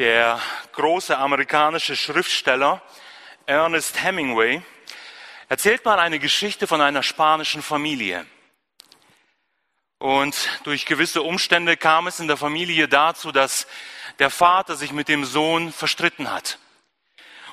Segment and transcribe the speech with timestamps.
[0.00, 0.40] Der
[0.72, 2.80] große amerikanische Schriftsteller
[3.44, 4.62] Ernest Hemingway
[5.50, 8.24] erzählt mal eine Geschichte von einer spanischen Familie.
[9.98, 10.34] Und
[10.64, 13.66] durch gewisse Umstände kam es in der Familie dazu, dass
[14.20, 16.58] der Vater sich mit dem Sohn verstritten hat.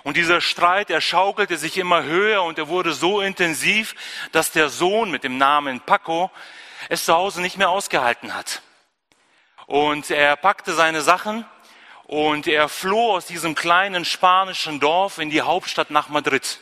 [0.03, 3.93] Und dieser Streit, er schaukelte sich immer höher und er wurde so intensiv,
[4.31, 6.31] dass der Sohn mit dem Namen Paco
[6.87, 8.61] es zu Hause nicht mehr ausgehalten hat.
[9.65, 11.43] Und er packte seine Sachen
[12.07, 16.59] und er floh aus diesem kleinen spanischen Dorf in die Hauptstadt nach Madrid.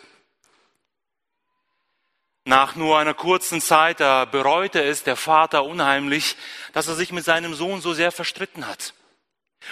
[2.45, 6.35] Nach nur einer kurzen Zeit, da bereute es der Vater unheimlich,
[6.73, 8.93] dass er sich mit seinem Sohn so sehr verstritten hat.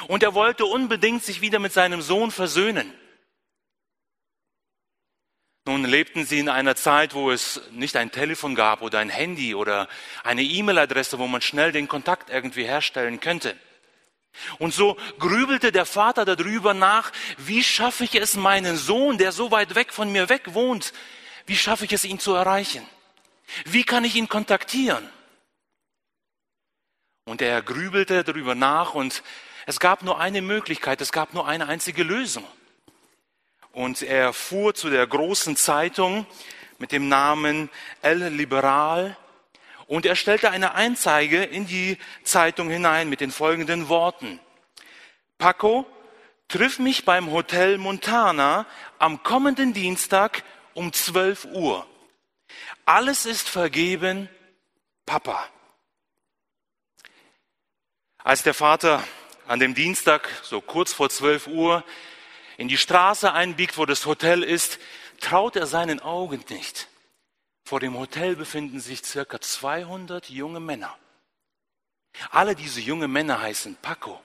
[0.08, 2.92] Und er wollte unbedingt sich wieder mit seinem Sohn versöhnen.
[5.66, 9.56] Nun lebten sie in einer Zeit, wo es nicht ein Telefon gab oder ein Handy
[9.56, 9.88] oder
[10.24, 13.56] eine E-Mail-Adresse, wo man schnell den Kontakt irgendwie herstellen könnte.
[14.60, 19.52] Und so grübelte der Vater darüber nach, wie schaffe ich es, meinen Sohn, der so
[19.52, 20.94] weit weg von mir weg wohnt,
[21.46, 22.88] wie schaffe ich es, ihn zu erreichen?
[23.66, 25.08] Wie kann ich ihn kontaktieren?
[27.26, 29.24] Und er grübelte darüber nach und
[29.66, 32.46] es gab nur eine Möglichkeit, es gab nur eine einzige Lösung.
[33.72, 36.26] Und er fuhr zu der großen Zeitung
[36.80, 37.70] mit dem Namen
[38.02, 39.18] El Liberal
[39.94, 44.40] und er stellte eine Einzeige in die Zeitung hinein mit den folgenden Worten.
[45.38, 45.86] Paco,
[46.48, 48.66] triff mich beim Hotel Montana
[48.98, 51.86] am kommenden Dienstag um 12 Uhr.
[52.86, 54.30] Alles ist vergeben,
[55.06, 55.48] Papa.
[58.18, 59.04] Als der Vater
[59.46, 61.84] an dem Dienstag, so kurz vor 12 Uhr,
[62.58, 64.80] in die Straße einbiegt, wo das Hotel ist,
[65.20, 66.88] traut er seinen Augen nicht.
[67.64, 70.98] Vor dem Hotel befinden sich circa 200 junge Männer.
[72.30, 74.22] Alle diese junge Männer heißen Paco.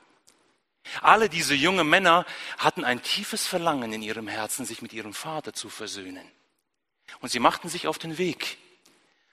[1.02, 2.24] Alle diese junge Männer
[2.58, 6.28] hatten ein tiefes Verlangen in ihrem Herzen, sich mit ihrem Vater zu versöhnen.
[7.20, 8.58] Und sie machten sich auf den Weg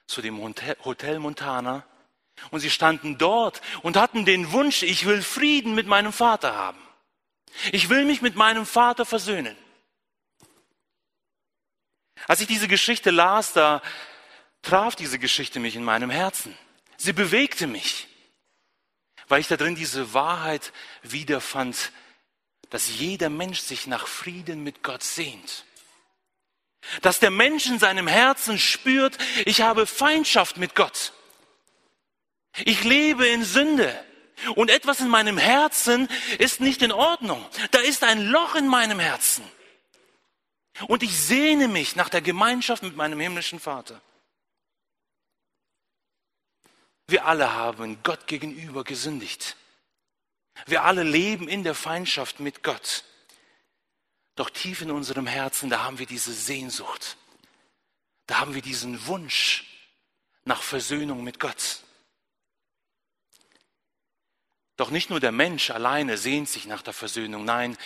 [0.08, 1.86] zu dem Hotel Montana
[2.52, 6.80] und sie standen dort und hatten den Wunsch, ich will Frieden mit meinem Vater haben.
[7.72, 9.56] Ich will mich mit meinem Vater versöhnen.
[12.28, 13.81] Als ich diese Geschichte las, da
[14.62, 16.58] traf diese Geschichte mich in meinem Herzen.
[16.98, 18.08] Sie bewegte mich,
[19.28, 21.92] weil ich da drin diese Wahrheit wiederfand,
[22.70, 25.66] dass jeder Mensch sich nach Frieden mit Gott sehnt.
[27.02, 31.14] Dass der Mensch in seinem Herzen spürt, ich habe Feindschaft mit Gott.
[32.64, 34.03] Ich lebe in Sünde.
[34.56, 36.09] Und etwas in meinem Herzen
[36.40, 37.44] ist nicht in Ordnung.
[37.72, 39.44] Da ist ein Loch in meinem Herzen.
[40.88, 44.02] Und ich sehne mich nach der Gemeinschaft mit meinem himmlischen Vater.
[47.08, 49.56] Wir alle haben Gott gegenüber gesündigt.
[50.66, 53.03] Wir alle leben in der Feindschaft mit Gott.
[54.35, 57.18] Doch tief in unserem Herzen, da haben wir diese Sehnsucht.
[58.28, 59.66] Da haben wir diesen Wunsch
[60.44, 61.81] nach Versöhnung mit Gott.
[64.78, 67.78] Doch nicht nur der Mensch alleine sehnt sich nach der Versöhnung, nein,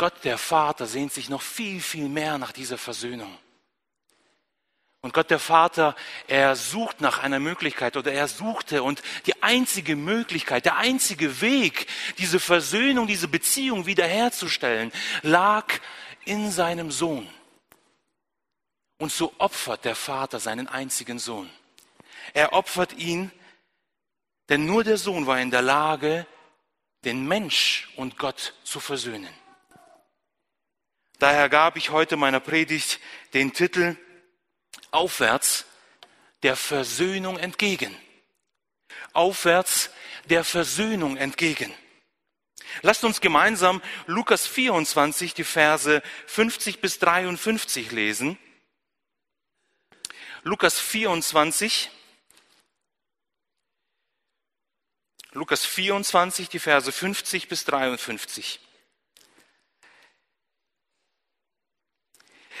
[0.00, 3.36] Gott der Vater sehnt sich noch viel, viel mehr nach dieser Versöhnung.
[5.02, 5.94] Und Gott der Vater,
[6.26, 11.86] er sucht nach einer Möglichkeit oder er suchte und die einzige Möglichkeit, der einzige Weg,
[12.16, 14.90] diese Versöhnung, diese Beziehung wiederherzustellen,
[15.20, 15.66] lag
[16.24, 17.28] in seinem Sohn.
[18.96, 21.50] Und so opfert der Vater seinen einzigen Sohn.
[22.32, 23.30] Er opfert ihn,
[24.48, 26.26] denn nur der Sohn war in der Lage,
[27.04, 29.39] den Mensch und Gott zu versöhnen.
[31.20, 32.98] Daher gab ich heute meiner Predigt
[33.34, 33.94] den Titel
[34.90, 35.66] Aufwärts
[36.42, 37.94] der Versöhnung entgegen.
[39.12, 39.90] Aufwärts
[40.24, 41.74] der Versöhnung entgegen.
[42.80, 48.38] Lasst uns gemeinsam Lukas 24, die Verse 50 bis 53 lesen.
[50.42, 51.90] Lukas 24,
[55.32, 58.60] Lukas 24, die Verse 50 bis 53.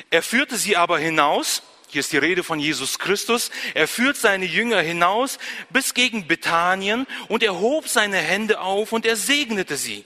[0.08, 4.46] Er führte sie aber hinaus, hier ist die Rede von Jesus Christus, er führt seine
[4.46, 5.38] Jünger hinaus
[5.70, 10.04] bis gegen Bethanien und er hob seine Hände auf und er segnete sie.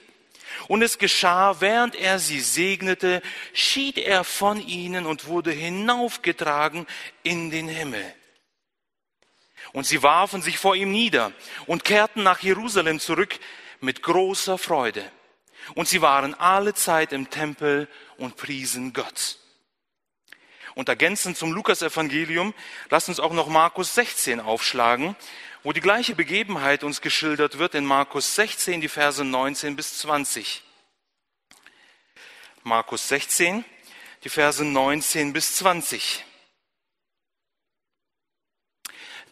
[0.66, 3.20] Und es geschah, während er sie segnete,
[3.52, 6.86] schied er von ihnen und wurde hinaufgetragen
[7.22, 8.14] in den Himmel.
[9.72, 11.32] Und sie warfen sich vor ihm nieder
[11.66, 13.38] und kehrten nach Jerusalem zurück
[13.80, 15.04] mit großer Freude.
[15.74, 19.38] Und sie waren alle Zeit im Tempel und priesen Gott.
[20.74, 22.54] Und ergänzend zum Lukas-Evangelium,
[22.90, 25.16] lasst uns auch noch Markus 16 aufschlagen,
[25.62, 30.62] wo die gleiche Begebenheit uns geschildert wird in Markus 16, die Verse 19 bis 20.
[32.64, 33.64] Markus 16,
[34.24, 36.24] die Verse 19 bis 20.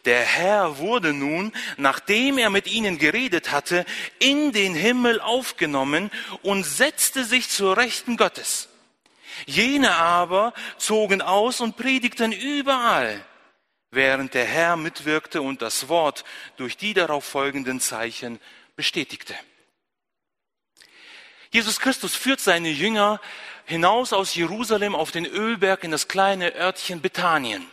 [0.05, 3.85] Der Herr wurde nun, nachdem er mit ihnen geredet hatte,
[4.19, 6.11] in den Himmel aufgenommen
[6.41, 8.69] und setzte sich zur Rechten Gottes.
[9.45, 13.23] Jene aber zogen aus und predigten überall,
[13.91, 16.23] während der Herr mitwirkte und das Wort
[16.57, 18.39] durch die darauf folgenden Zeichen
[18.75, 19.35] bestätigte.
[21.51, 23.21] Jesus Christus führt seine Jünger
[23.65, 27.65] hinaus aus Jerusalem auf den Ölberg in das kleine Örtchen Bethanien.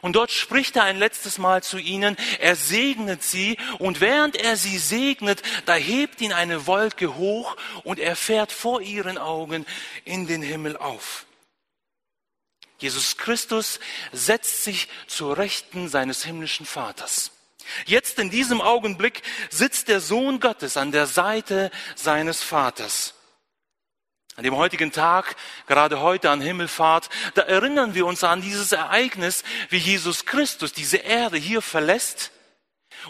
[0.00, 4.56] Und dort spricht er ein letztes Mal zu ihnen, er segnet sie und während er
[4.56, 9.66] sie segnet, da hebt ihn eine Wolke hoch und er fährt vor ihren Augen
[10.04, 11.26] in den Himmel auf.
[12.78, 13.78] Jesus Christus
[14.12, 17.30] setzt sich zur Rechten seines himmlischen Vaters.
[17.86, 23.14] Jetzt in diesem Augenblick sitzt der Sohn Gottes an der Seite seines Vaters.
[24.34, 25.36] An dem heutigen Tag,
[25.66, 30.96] gerade heute an Himmelfahrt, da erinnern wir uns an dieses Ereignis, wie Jesus Christus diese
[30.96, 32.30] Erde hier verlässt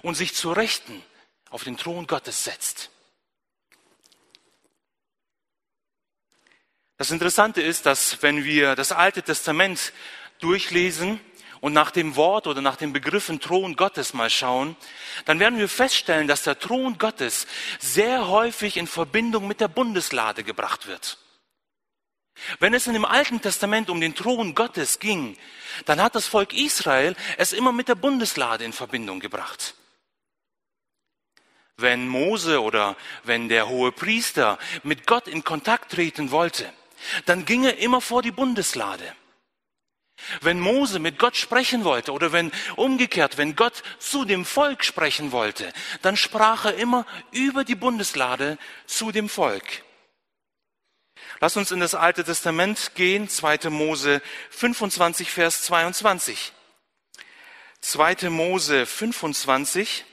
[0.02, 1.02] und sich zu Rechten
[1.50, 2.90] auf den Thron Gottes setzt.
[6.96, 9.92] Das Interessante ist, dass wenn wir das Alte Testament
[10.40, 11.20] durchlesen,
[11.62, 14.76] und nach dem Wort oder nach den Begriffen Thron Gottes mal schauen,
[15.26, 17.46] dann werden wir feststellen, dass der Thron Gottes
[17.78, 21.18] sehr häufig in Verbindung mit der Bundeslade gebracht wird.
[22.58, 25.38] Wenn es in dem Alten Testament um den Thron Gottes ging,
[25.84, 29.76] dann hat das Volk Israel es immer mit der Bundeslade in Verbindung gebracht.
[31.76, 36.72] Wenn Mose oder wenn der hohe Priester mit Gott in Kontakt treten wollte,
[37.26, 39.14] dann ging er immer vor die Bundeslade.
[40.40, 45.32] Wenn Mose mit Gott sprechen wollte oder wenn umgekehrt, wenn Gott zu dem Volk sprechen
[45.32, 45.72] wollte,
[46.02, 49.64] dann sprach er immer über die Bundeslade zu dem Volk.
[51.40, 53.70] Lass uns in das Alte Testament gehen, 2.
[53.70, 56.52] Mose 25, Vers 22.
[57.80, 58.30] 2.
[58.30, 60.04] Mose 25,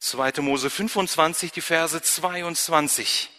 [0.00, 0.32] 2.
[0.40, 3.30] Mose 25, die Verse 22.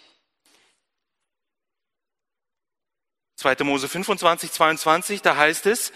[3.37, 3.63] 2.
[3.63, 5.93] Mose 25, 22, da heißt es,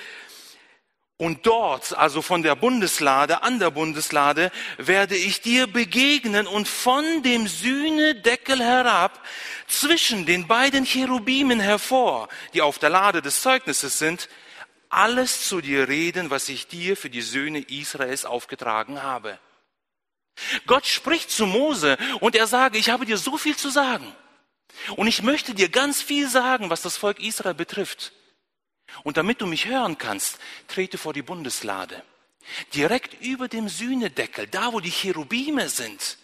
[1.18, 7.22] und dort, also von der Bundeslade, an der Bundeslade, werde ich dir begegnen und von
[7.22, 9.24] dem Sühnedeckel herab,
[9.68, 14.30] zwischen den beiden Cherubimen hervor, die auf der Lade des Zeugnisses sind,
[14.90, 19.40] alles zu dir reden, was ich dir für die Söhne Israels aufgetragen habe.
[20.66, 24.16] Gott spricht zu Mose und er sage, ich habe dir so viel zu sagen.
[24.96, 28.14] Und ich möchte dir ganz viel sagen, was das Volk Israel betrifft.
[29.04, 32.04] Und damit du mich hören kannst, trete vor die Bundeslade.
[32.74, 36.18] Direkt über dem Sühnedeckel, da wo die Cherubime sind,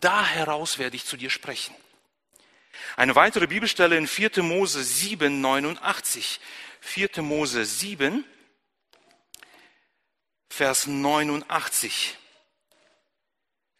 [0.00, 1.74] da heraus werde ich zu dir sprechen.
[2.96, 4.42] Eine weitere Bibelstelle in 4.
[4.42, 6.40] Mose 7, 89.
[6.80, 7.22] 4.
[7.22, 8.24] Mose 7,
[10.50, 12.18] Vers 89.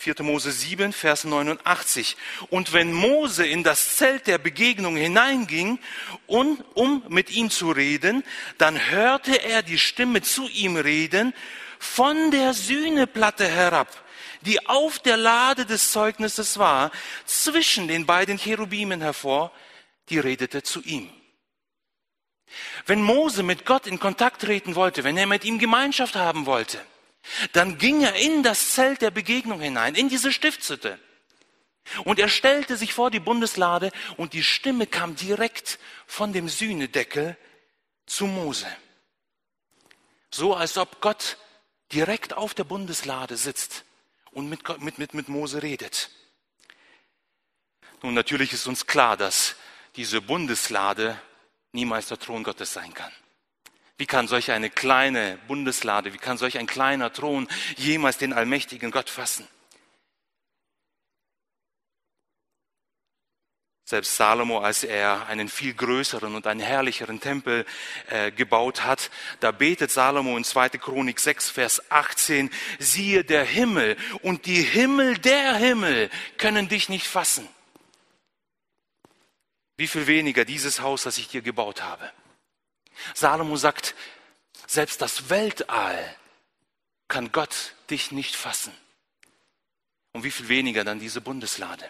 [0.05, 0.23] 4.
[0.23, 2.19] Mose 7, Vers 89.
[2.51, 5.79] Und wenn Mose in das Zelt der Begegnung hineinging,
[6.27, 8.23] um, um mit ihm zu reden,
[8.59, 11.33] dann hörte er die Stimme zu ihm reden
[11.79, 13.89] von der Sühneplatte herab,
[14.43, 16.91] die auf der Lade des Zeugnisses war,
[17.25, 19.53] zwischen den beiden Cherubimen hervor,
[20.11, 21.09] die redete zu ihm.
[22.85, 26.79] Wenn Mose mit Gott in Kontakt treten wollte, wenn er mit ihm Gemeinschaft haben wollte,
[27.53, 30.99] dann ging er in das Zelt der Begegnung hinein, in diese Stiftshütte.
[32.05, 37.37] Und er stellte sich vor die Bundeslade und die Stimme kam direkt von dem Sühnedeckel
[38.07, 38.67] zu Mose.
[40.31, 41.37] So als ob Gott
[41.93, 43.85] direkt auf der Bundeslade sitzt
[44.33, 46.11] und mit, mit, mit, mit Mose redet.
[48.03, 49.57] Nun, natürlich ist uns klar, dass
[49.97, 51.21] diese Bundeslade
[51.73, 53.13] niemals der Thron Gottes sein kann.
[53.97, 58.91] Wie kann solch eine kleine Bundeslade, wie kann solch ein kleiner Thron jemals den allmächtigen
[58.91, 59.47] Gott fassen?
[63.87, 67.67] Selbst Salomo, als er einen viel größeren und einen herrlicheren Tempel
[68.09, 69.11] äh, gebaut hat,
[69.41, 70.71] da betet Salomo in 2.
[70.71, 77.07] Chronik 6, Vers 18, siehe der Himmel und die Himmel der Himmel können dich nicht
[77.07, 77.47] fassen.
[79.77, 82.11] Wie viel weniger dieses Haus, das ich dir gebaut habe.
[83.15, 83.95] Salomo sagt,
[84.67, 86.17] selbst das Weltall
[87.09, 88.73] kann Gott dich nicht fassen.
[90.13, 91.89] Und wie viel weniger dann diese Bundeslade.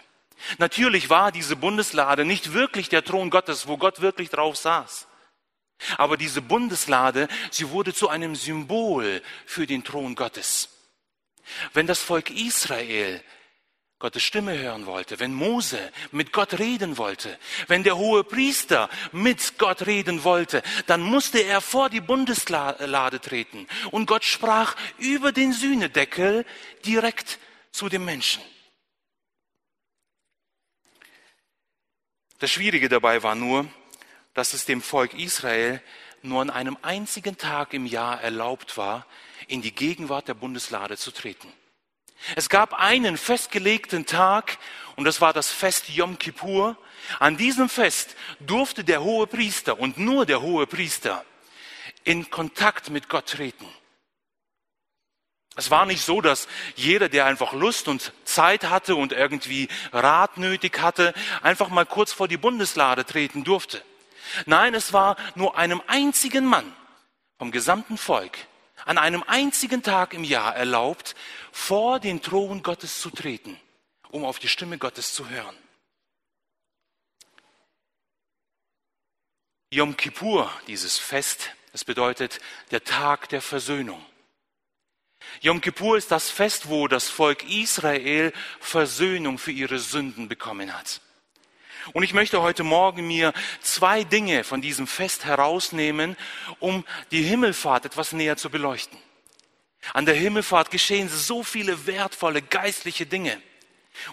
[0.57, 5.07] Natürlich war diese Bundeslade nicht wirklich der Thron Gottes, wo Gott wirklich drauf saß.
[5.97, 10.69] Aber diese Bundeslade, sie wurde zu einem Symbol für den Thron Gottes.
[11.73, 13.23] Wenn das Volk Israel
[14.05, 19.57] Gottes Stimme hören wollte, wenn Mose mit Gott reden wollte, wenn der hohe Priester mit
[19.57, 23.65] Gott reden wollte, dann musste er vor die Bundeslade treten.
[23.89, 26.45] Und Gott sprach über den Sühnedeckel
[26.85, 27.39] direkt
[27.71, 28.43] zu dem Menschen.
[32.37, 33.67] Das Schwierige dabei war nur,
[34.35, 35.81] dass es dem Volk Israel
[36.21, 39.07] nur an einem einzigen Tag im Jahr erlaubt war,
[39.47, 41.51] in die Gegenwart der Bundeslade zu treten.
[42.35, 44.57] Es gab einen festgelegten Tag
[44.95, 46.77] und das war das Fest Yom Kippur.
[47.19, 51.23] An diesem Fest durfte der hohe Priester und nur der hohe Priester
[52.03, 53.67] in Kontakt mit Gott treten.
[55.55, 60.37] Es war nicht so, dass jeder, der einfach Lust und Zeit hatte und irgendwie Rat
[60.37, 63.81] nötig hatte, einfach mal kurz vor die Bundeslade treten durfte.
[64.45, 66.75] Nein, es war nur einem einzigen Mann
[67.37, 68.37] vom gesamten Volk
[68.83, 71.15] an einem einzigen Tag im Jahr erlaubt,
[71.51, 73.59] vor den Thron Gottes zu treten,
[74.09, 75.55] um auf die Stimme Gottes zu hören.
[79.71, 82.39] Yom Kippur, dieses Fest, es bedeutet
[82.71, 84.05] der Tag der Versöhnung.
[85.41, 91.01] Yom Kippur ist das Fest, wo das Volk Israel Versöhnung für ihre Sünden bekommen hat.
[91.93, 96.17] Und ich möchte heute Morgen mir zwei Dinge von diesem Fest herausnehmen,
[96.59, 98.97] um die Himmelfahrt etwas näher zu beleuchten.
[99.93, 103.39] An der Himmelfahrt geschehen so viele wertvolle geistliche Dinge.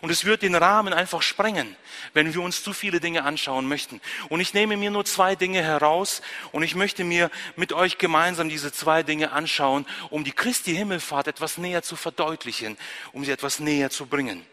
[0.00, 1.76] Und es wird den Rahmen einfach sprengen,
[2.12, 4.00] wenn wir uns zu viele Dinge anschauen möchten.
[4.28, 8.48] Und ich nehme mir nur zwei Dinge heraus und ich möchte mir mit euch gemeinsam
[8.48, 12.76] diese zwei Dinge anschauen, um die Christi Himmelfahrt etwas näher zu verdeutlichen,
[13.12, 14.46] um sie etwas näher zu bringen.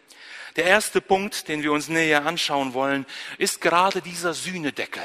[0.56, 3.06] Der erste Punkt, den wir uns näher anschauen wollen,
[3.38, 5.02] ist gerade dieser Sühnedeckel.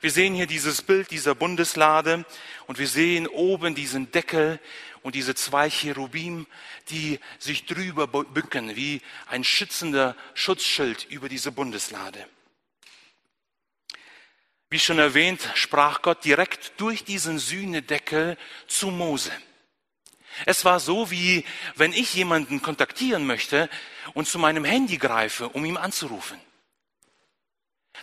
[0.00, 2.26] Wir sehen hier dieses Bild dieser Bundeslade
[2.66, 4.60] und wir sehen oben diesen Deckel
[5.00, 6.46] und diese zwei Cherubim,
[6.90, 12.26] die sich drüber bücken wie ein schützender Schutzschild über diese Bundeslade.
[14.68, 18.36] Wie schon erwähnt, sprach Gott direkt durch diesen Sühnedeckel
[18.66, 19.32] zu Mose.
[20.46, 21.44] Es war so, wie
[21.76, 23.68] wenn ich jemanden kontaktieren möchte
[24.14, 26.38] und zu meinem Handy greife, um ihn anzurufen.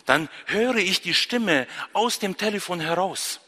[0.06, 3.40] Dann höre ich die Stimme aus dem Telefon heraus.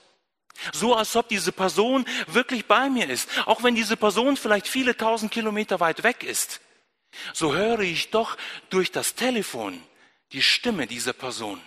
[0.73, 3.29] So als ob diese Person wirklich bei mir ist.
[3.47, 6.61] Auch wenn diese Person vielleicht viele tausend Kilometer weit weg ist.
[7.33, 8.37] So höre ich doch
[8.71, 9.83] durch das Telefon
[10.33, 11.61] die Stimme dieser Person.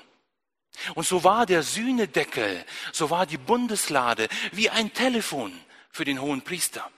[0.93, 5.57] Und so war der Sühnedeckel, so war die Bundeslade wie ein Telefon
[5.89, 6.89] für den hohen Priester.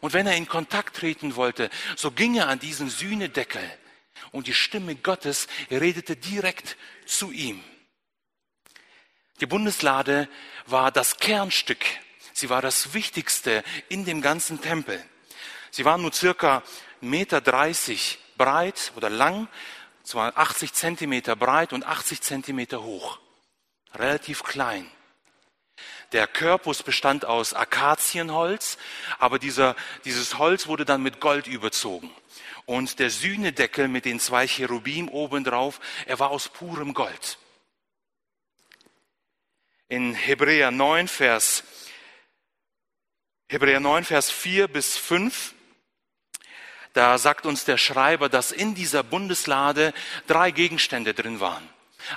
[0.00, 3.62] Und wenn er in Kontakt treten wollte, so ging er an diesen Sühnedeckel
[4.32, 7.62] und die Stimme Gottes redete direkt zu ihm.
[9.40, 10.28] Die Bundeslade
[10.66, 11.84] war das Kernstück.
[12.32, 15.02] Sie war das Wichtigste in dem ganzen Tempel.
[15.70, 16.62] Sie war nur circa
[17.02, 17.40] 1,30 Meter
[18.36, 19.48] breit oder lang,
[20.02, 23.18] zwar 80 Zentimeter breit und 80 Zentimeter hoch.
[23.94, 24.90] Relativ klein.
[26.12, 28.78] Der Körpus bestand aus Akazienholz,
[29.18, 32.10] aber dieser, dieses Holz wurde dann mit Gold überzogen.
[32.66, 37.38] Und der Sühnedeckel mit den zwei Cherubim obendrauf, er war aus purem Gold.
[39.88, 41.64] In Hebräer 9, Vers,
[43.48, 45.54] Hebräer 9, Vers 4 bis 5,
[46.94, 49.92] da sagt uns der Schreiber, dass in dieser Bundeslade
[50.26, 51.68] drei Gegenstände drin waren.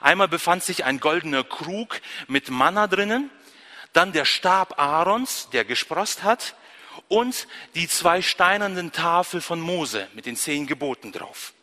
[0.01, 3.31] Einmal befand sich ein goldener Krug mit Manna drinnen,
[3.97, 6.55] dann der Stab Aarons, der gesprost hat,
[7.07, 11.53] und die zwei steinernen Tafel von Mose mit den zehn Geboten drauf.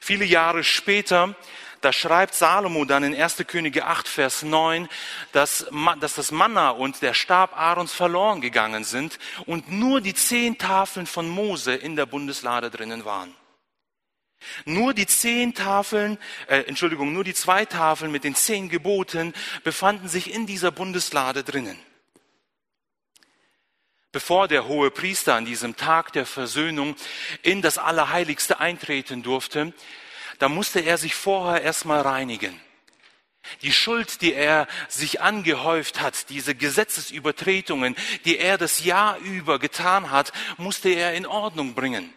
[0.00, 1.34] Viele Jahre später,
[1.82, 3.44] da schreibt Salomo dann in 1.
[3.46, 4.88] Könige 8, Vers 9,
[5.32, 5.66] dass,
[6.00, 11.06] dass das Manna und der Stab Aarons verloren gegangen sind und nur die zehn Tafeln
[11.06, 13.34] von Mose in der Bundeslade drinnen waren.
[14.64, 20.08] Nur die zehn Tafeln, äh, Entschuldigung, nur die zwei Tafeln mit den zehn Geboten befanden
[20.08, 21.78] sich in dieser Bundeslade drinnen.
[24.12, 26.96] Bevor der hohe Priester an diesem Tag der Versöhnung
[27.42, 29.74] in das Allerheiligste eintreten durfte,
[30.38, 32.58] da musste er sich vorher erstmal reinigen.
[33.62, 40.10] Die Schuld, die er sich angehäuft hat, diese Gesetzesübertretungen, die er das Jahr über getan
[40.10, 42.12] hat, musste er in Ordnung bringen.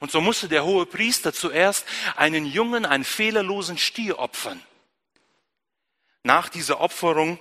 [0.00, 1.86] Und so musste der hohe Priester zuerst
[2.16, 4.60] einen jungen, einen fehlerlosen Stier opfern.
[6.22, 7.38] Nach dieser Opferung,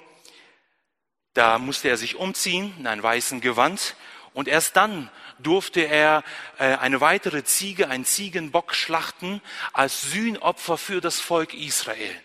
[1.33, 3.95] da musste er sich umziehen in ein weißen Gewand
[4.33, 6.23] und erst dann durfte er
[6.57, 9.41] äh, eine weitere Ziege, einen Ziegenbock schlachten
[9.73, 12.15] als Sühnopfer für das Volk Israel.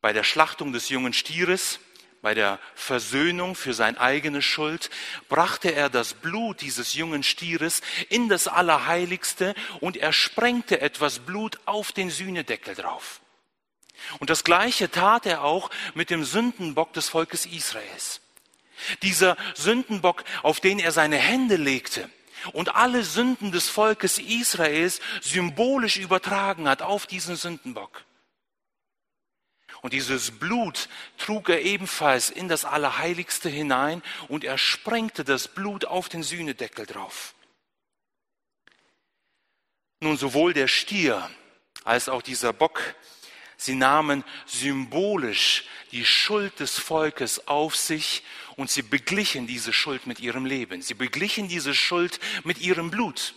[0.00, 1.78] Bei der Schlachtung des jungen Stieres
[2.22, 4.90] bei der Versöhnung für seine eigene Schuld,
[5.28, 11.58] brachte er das Blut dieses jungen Stieres in das Allerheiligste und er sprengte etwas Blut
[11.66, 13.20] auf den Sühnedeckel drauf.
[14.20, 18.20] Und das Gleiche tat er auch mit dem Sündenbock des Volkes Israels.
[19.02, 22.08] Dieser Sündenbock, auf den er seine Hände legte
[22.52, 28.04] und alle Sünden des Volkes Israels symbolisch übertragen hat auf diesen Sündenbock.
[29.82, 35.84] Und dieses Blut trug er ebenfalls in das Allerheiligste hinein und er sprengte das Blut
[35.84, 37.34] auf den Sühnedeckel drauf.
[40.00, 41.28] Nun, sowohl der Stier
[41.82, 42.94] als auch dieser Bock,
[43.56, 48.22] sie nahmen symbolisch die Schuld des Volkes auf sich
[48.56, 50.80] und sie beglichen diese Schuld mit ihrem Leben.
[50.80, 53.34] Sie beglichen diese Schuld mit ihrem Blut.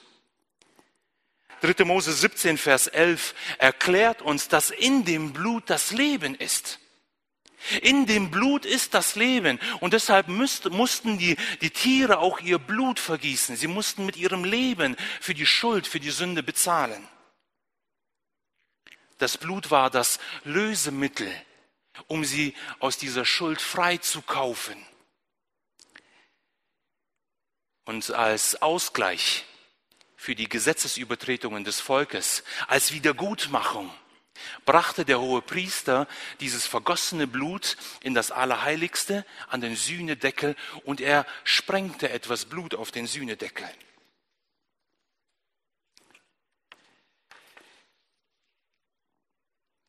[1.62, 1.84] 3.
[1.86, 6.80] Mose 17, Vers 11 erklärt uns, dass in dem Blut das Leben ist.
[7.82, 9.60] In dem Blut ist das Leben.
[9.80, 13.56] Und deshalb müsst, mussten die, die Tiere auch ihr Blut vergießen.
[13.56, 17.08] Sie mussten mit ihrem Leben für die Schuld, für die Sünde bezahlen.
[19.18, 21.32] Das Blut war das Lösemittel,
[22.08, 24.76] um sie aus dieser Schuld frei zu kaufen.
[27.86, 29.46] Und als Ausgleich
[30.16, 33.92] für die Gesetzesübertretungen des Volkes, als Wiedergutmachung,
[34.66, 36.08] brachte der hohe Priester
[36.40, 42.92] dieses vergossene Blut in das Allerheiligste an den Sühnedeckel und er sprengte etwas Blut auf
[42.92, 43.70] den Sühnedeckel.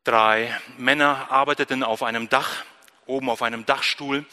[0.04, 2.64] Drei Männer arbeiteten auf einem Dach,
[3.06, 4.24] oben auf einem Dachstuhl,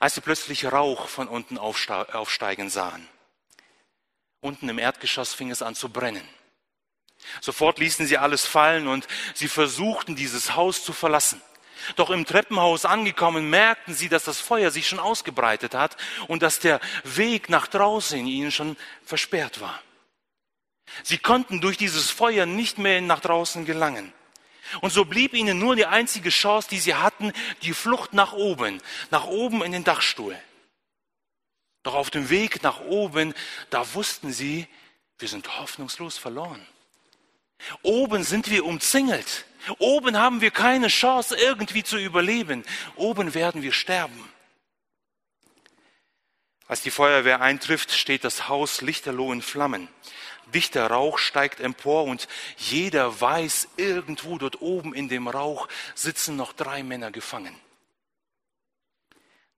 [0.00, 3.08] als sie plötzlich Rauch von unten aufsteigen sahen.
[4.46, 6.22] Unten im Erdgeschoss fing es an zu brennen.
[7.40, 11.42] Sofort ließen sie alles fallen und sie versuchten, dieses Haus zu verlassen.
[11.96, 15.96] Doch im Treppenhaus angekommen, merkten sie, dass das Feuer sich schon ausgebreitet hat
[16.28, 19.82] und dass der Weg nach draußen ihnen schon versperrt war.
[21.02, 24.12] Sie konnten durch dieses Feuer nicht mehr nach draußen gelangen.
[24.80, 27.32] Und so blieb ihnen nur die einzige Chance, die sie hatten,
[27.62, 28.80] die Flucht nach oben,
[29.10, 30.38] nach oben in den Dachstuhl.
[31.86, 33.32] Doch auf dem Weg nach oben,
[33.70, 34.66] da wussten sie,
[35.20, 36.66] wir sind hoffnungslos verloren.
[37.82, 39.44] Oben sind wir umzingelt.
[39.78, 42.64] Oben haben wir keine Chance, irgendwie zu überleben.
[42.96, 44.28] Oben werden wir sterben.
[46.66, 49.86] Als die Feuerwehr eintrifft, steht das Haus lichterloh in Flammen.
[50.52, 56.52] Dichter Rauch steigt empor und jeder weiß, irgendwo dort oben in dem Rauch sitzen noch
[56.52, 57.54] drei Männer gefangen.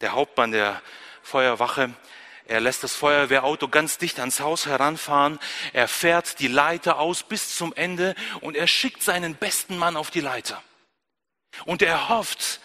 [0.03, 0.83] Der Hauptmann der
[1.23, 1.95] Feuerwache
[2.49, 5.39] er lässt das Feuerwehrauto ganz dicht ans Haus heranfahren.
[5.75, 10.11] Er fährt die Leiter aus bis zum Ende und er schickt seinen besten Mann auf
[10.11, 10.63] die Leiter.
[11.67, 12.61] Und er hofft,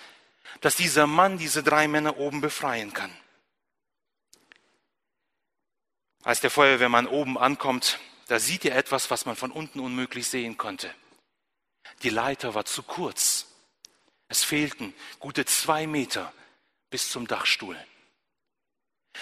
[0.61, 3.13] dass dieser Mann diese drei Männer oben befreien kann.
[6.23, 10.55] Als der Feuerwehrmann oben ankommt, da sieht er etwas, was man von unten unmöglich sehen
[10.55, 10.95] konnte.
[12.03, 13.47] Die Leiter war zu kurz.
[14.29, 16.31] Es fehlten gute zwei Meter
[16.89, 17.77] bis zum Dachstuhl.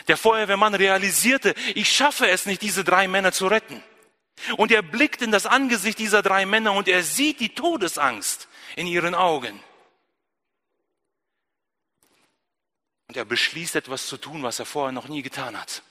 [0.08, 3.84] Der Feuerwehrmann realisierte, ich schaffe es nicht, diese drei Männer zu retten.
[4.58, 8.88] Und er blickt in das Angesicht dieser drei Männer und er sieht die Todesangst in
[8.88, 9.62] ihren Augen.
[13.08, 15.84] Und er beschließt etwas zu tun, was er vorher noch nie getan hat.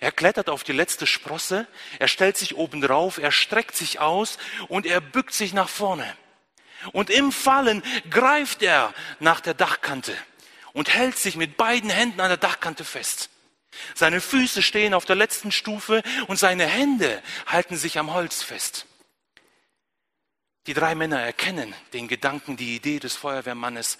[0.00, 1.66] Er klettert auf die letzte Sprosse,
[1.98, 6.16] er stellt sich oben drauf, er streckt sich aus und er bückt sich nach vorne.
[6.92, 10.16] Und im Fallen greift er nach der Dachkante
[10.72, 13.30] und hält sich mit beiden Händen an der Dachkante fest.
[13.94, 18.86] Seine Füße stehen auf der letzten Stufe und seine Hände halten sich am Holz fest.
[20.66, 23.98] Die drei Männer erkennen den Gedanken, die Idee des Feuerwehrmannes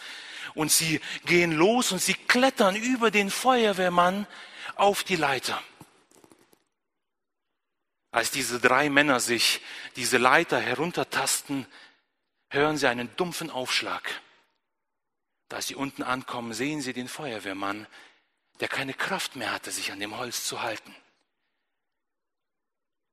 [0.54, 4.26] und sie gehen los und sie klettern über den Feuerwehrmann
[4.76, 5.62] auf die Leiter.
[8.10, 9.60] Als diese drei Männer sich
[9.96, 11.66] diese Leiter heruntertasten,
[12.50, 14.20] hören sie einen dumpfen Aufschlag.
[15.48, 17.86] Da sie unten ankommen, sehen sie den Feuerwehrmann,
[18.60, 20.94] der keine Kraft mehr hatte, sich an dem Holz zu halten.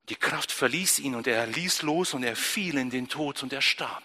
[0.10, 3.53] Die Kraft verließ ihn und er ließ los und er fiel in den Tod und
[3.53, 4.03] er starb.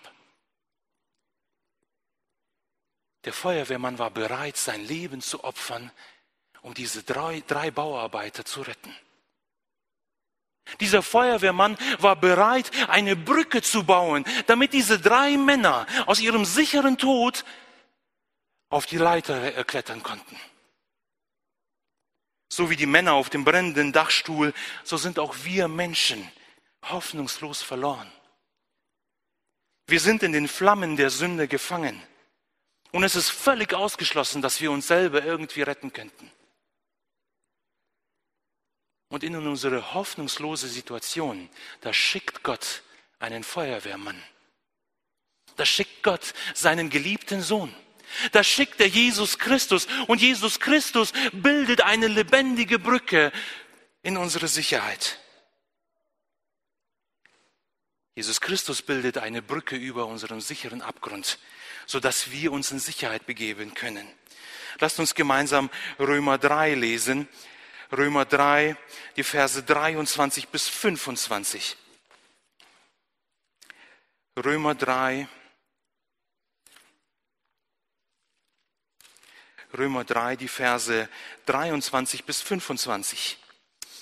[3.24, 5.90] Der Feuerwehrmann war bereit, sein Leben zu opfern,
[6.62, 8.94] um diese drei, drei Bauarbeiter zu retten.
[10.78, 16.96] Dieser Feuerwehrmann war bereit, eine Brücke zu bauen, damit diese drei Männer aus ihrem sicheren
[16.96, 17.44] Tod
[18.68, 20.36] auf die Leiter klettern konnten.
[22.52, 26.30] So wie die Männer auf dem brennenden Dachstuhl, so sind auch wir Menschen
[26.82, 28.10] hoffnungslos verloren.
[29.86, 32.02] Wir sind in den Flammen der Sünde gefangen.
[32.92, 36.30] Und es ist völlig ausgeschlossen, dass wir uns selber irgendwie retten könnten.
[39.08, 41.48] Und in unsere hoffnungslose Situation,
[41.80, 42.82] da schickt Gott
[43.20, 44.20] einen Feuerwehrmann.
[45.56, 47.74] Da schickt Gott seinen geliebten Sohn.
[48.32, 49.86] Da schickt er Jesus Christus.
[50.06, 53.32] Und Jesus Christus bildet eine lebendige Brücke
[54.02, 55.18] in unsere Sicherheit.
[58.14, 61.38] Jesus Christus bildet eine Brücke über unseren sicheren Abgrund,
[61.86, 64.06] sodass wir uns in Sicherheit begeben können.
[64.78, 67.28] Lasst uns gemeinsam Römer 3 lesen.
[67.92, 68.76] Römer 3,
[69.16, 71.76] die Verse 23 bis 25.
[74.36, 75.26] Römer 3,
[79.76, 81.08] Römer 3, die Verse
[81.46, 83.38] 23 bis 25.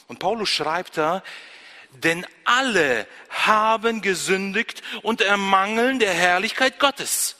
[0.06, 1.22] Und Paulus schreibt da,
[1.92, 7.36] denn alle haben gesündigt und ermangeln der Herrlichkeit Gottes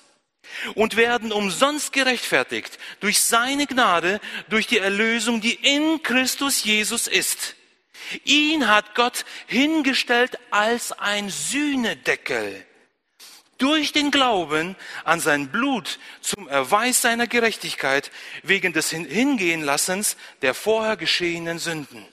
[0.74, 7.56] und werden umsonst gerechtfertigt durch seine Gnade, durch die Erlösung, die in Christus Jesus ist.
[8.24, 12.64] Ihn hat Gott hingestellt als ein Sühnedeckel
[13.58, 18.10] durch den Glauben an sein Blut zum Erweis seiner Gerechtigkeit
[18.42, 22.06] wegen des Hingehenlassens der vorher geschehenen Sünden.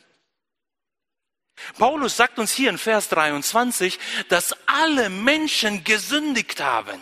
[1.77, 7.01] Paulus sagt uns hier in Vers 23, dass alle Menschen gesündigt haben.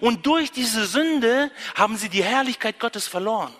[0.00, 3.54] Und durch diese Sünde haben sie die Herrlichkeit Gottes verloren.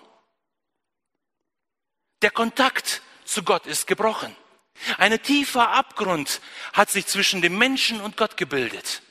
[2.22, 4.34] Der Kontakt zu Gott ist gebrochen.
[4.98, 6.40] Ein tiefer Abgrund
[6.72, 9.02] hat sich zwischen dem Menschen und Gott gebildet.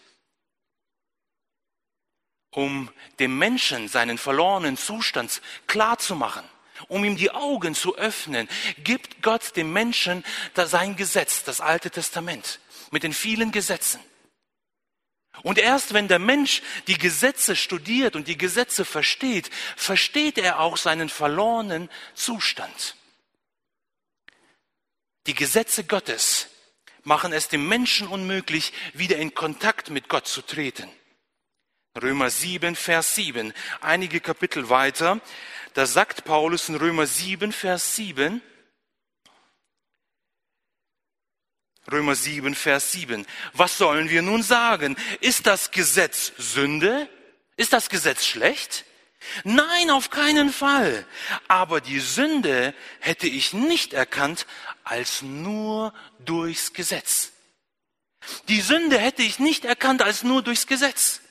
[2.54, 2.89] Um
[3.20, 6.44] dem Menschen seinen verlorenen Zustand klar zu machen,
[6.88, 8.48] um ihm die Augen zu öffnen,
[8.84, 10.24] gibt Gott dem Menschen
[10.56, 12.60] sein Gesetz, das Alte Testament,
[12.92, 14.00] mit den vielen Gesetzen.
[15.42, 20.78] Und erst wenn der Mensch die Gesetze studiert und die Gesetze versteht, versteht er auch
[20.78, 22.96] seinen verlorenen Zustand.
[25.26, 26.50] Die Gesetze Gottes
[27.04, 30.89] machen es dem Menschen unmöglich, wieder in Kontakt mit Gott zu treten.
[32.01, 33.53] Römer 7, Vers 7.
[33.79, 35.21] Einige Kapitel weiter,
[35.75, 38.41] da sagt Paulus in Römer 7, Vers 7,
[41.91, 43.27] Römer 7, Vers 7.
[43.53, 44.95] Was sollen wir nun sagen?
[45.19, 47.10] Ist das Gesetz Sünde?
[47.58, 48.86] Ist das Gesetz schlecht?
[49.43, 51.06] Nein, auf keinen Fall.
[51.47, 54.47] Aber die Sünde hätte ich nicht erkannt
[54.84, 57.34] als nur durchs Gesetz.
[58.47, 61.23] Die Sünde hätte ich nicht erkannt als nur durchs Gesetz.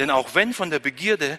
[0.00, 1.38] Denn auch wenn von der Begierde,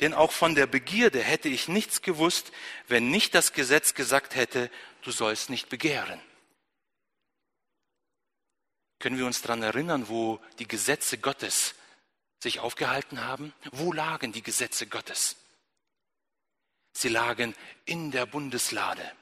[0.00, 2.50] denn auch von der Begierde hätte ich nichts gewusst,
[2.86, 4.70] wenn nicht das Gesetz gesagt hätte,
[5.02, 6.18] du sollst nicht begehren.
[8.98, 11.74] Können wir uns daran erinnern, wo die Gesetze Gottes
[12.38, 13.52] sich aufgehalten haben?
[13.70, 15.36] Wo lagen die Gesetze Gottes?
[16.94, 17.54] Sie lagen
[17.84, 19.12] in der Bundeslade.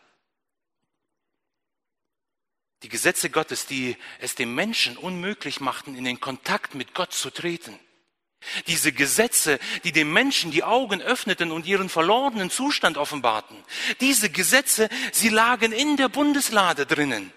[2.85, 7.31] Die Gesetze Gottes, die es dem Menschen unmöglich machten, in den Kontakt mit Gott zu
[7.31, 7.81] treten.
[8.67, 13.57] Diese Gesetze, die dem Menschen die Augen öffneten und ihren verlorenen Zustand offenbarten.
[14.01, 17.33] Diese Gesetze, sie lagen in der Bundeslade drinnen.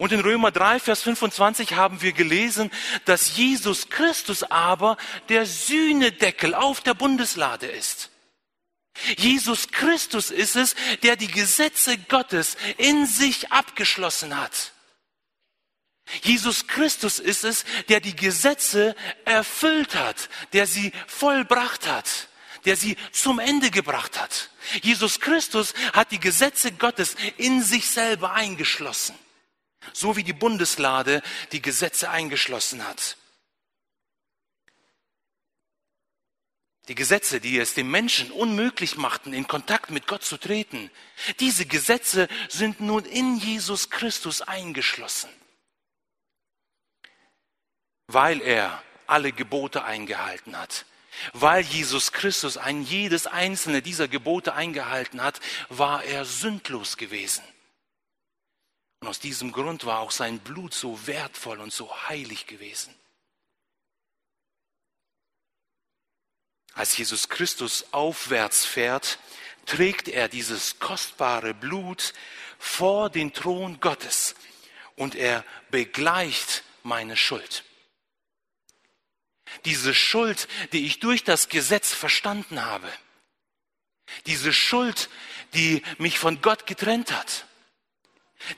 [0.00, 2.70] Und in Römer 3, Vers 25 haben wir gelesen,
[3.04, 4.96] dass Jesus Christus aber
[5.28, 8.10] der Sühnedeckel auf der Bundeslade ist.
[9.18, 14.72] Jesus Christus ist es, der die Gesetze Gottes in sich abgeschlossen hat.
[16.22, 18.94] Jesus Christus ist es, der die Gesetze
[19.24, 22.28] erfüllt hat, der sie vollbracht hat,
[22.64, 24.50] der sie zum Ende gebracht hat.
[24.82, 29.14] Jesus Christus hat die Gesetze Gottes in sich selber eingeschlossen
[29.92, 33.16] so wie die Bundeslade die Gesetze eingeschlossen hat.
[36.88, 40.90] Die Gesetze, die es dem Menschen unmöglich machten, in Kontakt mit Gott zu treten,
[41.38, 45.30] diese Gesetze sind nun in Jesus Christus eingeschlossen,
[48.12, 50.86] weil er alle Gebote eingehalten hat.
[51.32, 57.44] Weil Jesus Christus ein jedes einzelne dieser Gebote eingehalten hat, war er sündlos gewesen.
[59.00, 62.94] Und aus diesem Grund war auch sein Blut so wertvoll und so heilig gewesen.
[66.74, 69.18] Als Jesus Christus aufwärts fährt,
[69.66, 72.14] trägt er dieses kostbare Blut
[72.58, 74.34] vor den Thron Gottes
[74.96, 77.64] und er begleicht meine Schuld.
[79.64, 82.90] Diese Schuld, die ich durch das Gesetz verstanden habe.
[84.26, 85.08] Diese Schuld,
[85.54, 87.46] die mich von Gott getrennt hat.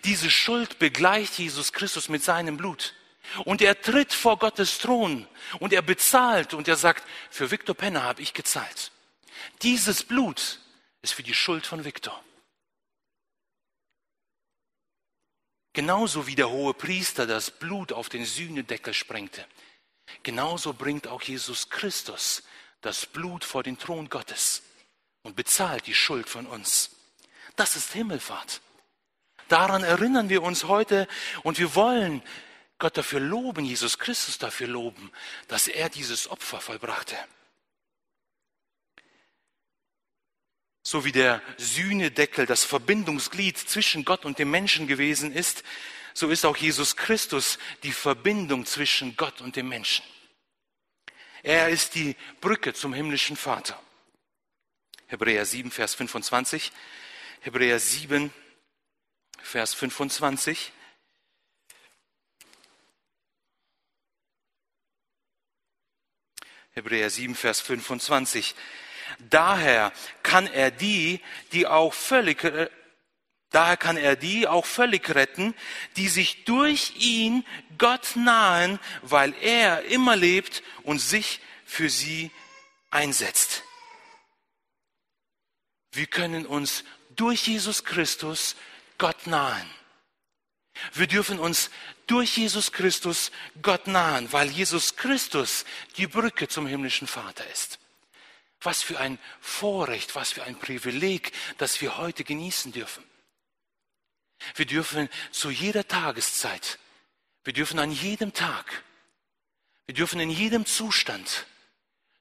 [0.05, 2.95] Diese Schuld begleicht Jesus Christus mit seinem Blut.
[3.45, 5.27] Und er tritt vor Gottes Thron
[5.61, 8.93] und er bezahlt und er sagt, für Viktor Penner habe ich gezahlt.
[9.63, 10.61] Dieses Blut
[11.03, 12.23] ist für die Schuld von Viktor.
[15.73, 19.47] Genauso wie der hohe Priester das Blut auf den Sühnedeckel sprengte,
[20.23, 22.43] genauso bringt auch Jesus Christus
[22.81, 24.63] das Blut vor den Thron Gottes
[25.23, 26.91] und bezahlt die Schuld von uns.
[27.57, 28.61] Das ist Himmelfahrt.
[29.49, 31.07] Daran erinnern wir uns heute
[31.43, 32.23] und wir wollen
[32.79, 35.13] Gott dafür loben, Jesus Christus dafür loben,
[35.49, 37.17] dass er dieses Opfer vollbrachte.
[40.83, 45.63] so wie der Sühnedeckel das Verbindungsglied zwischen Gott und dem Menschen gewesen ist,
[46.15, 50.05] so ist auch Jesus Christus die Verbindung zwischen Gott und dem Menschen.
[51.43, 53.81] Er ist die Brücke zum himmlischen Vater.
[55.07, 56.73] Hebräer 7, Vers 25.
[57.41, 58.33] Hebräer 7,
[59.43, 60.73] Vers 25.
[66.75, 68.55] Hebräer 7, Vers 25.
[69.19, 71.21] Daher kann er die,
[71.53, 72.43] die auch völlig,
[73.53, 75.55] daher kann er die auch völlig retten,
[75.97, 77.45] die sich durch ihn
[77.79, 82.31] Gott nahen, weil er immer lebt und sich für sie
[82.91, 83.63] einsetzt.
[85.93, 88.57] Wir können uns durch Jesus Christus
[88.99, 89.69] Gott nahen.
[90.95, 91.71] Wir dürfen uns
[92.07, 95.65] durch Jesus Christus Gott nahen, weil Jesus Christus
[95.97, 97.79] die Brücke zum himmlischen Vater ist.
[98.61, 103.05] Was für ein Vorrecht, was für ein Privileg, das wir heute genießen dürfen.
[104.55, 106.79] Wir dürfen zu jeder Tageszeit,
[107.45, 108.83] wir dürfen an jedem Tag,
[109.87, 111.47] wir dürfen in jedem Zustand,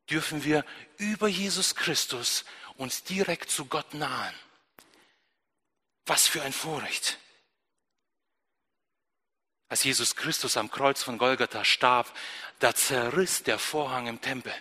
[0.09, 0.65] dürfen wir
[0.97, 2.45] über Jesus Christus
[2.77, 4.33] uns direkt zu Gott nahen.
[6.05, 7.19] Was für ein Vorrecht.
[9.69, 12.11] Als Jesus Christus am Kreuz von Golgatha starb,
[12.59, 14.53] da zerriss der Vorhang im Tempel.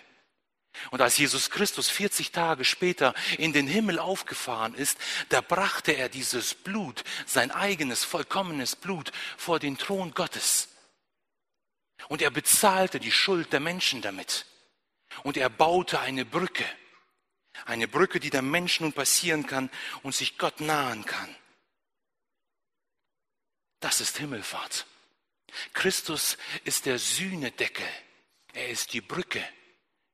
[0.89, 4.97] Und als Jesus Christus 40 Tage später in den Himmel aufgefahren ist,
[5.29, 10.69] da brachte er dieses Blut, sein eigenes vollkommenes Blut, vor den Thron Gottes.
[12.07, 14.45] Und er bezahlte die Schuld der Menschen damit.
[15.23, 16.65] Und er baute eine Brücke.
[17.65, 19.69] Eine Brücke, die der Mensch nun passieren kann
[20.03, 21.35] und sich Gott nahen kann.
[23.81, 24.85] Das ist Himmelfahrt.
[25.73, 27.85] Christus ist der Sühnedeckel.
[28.53, 29.43] Er ist die Brücke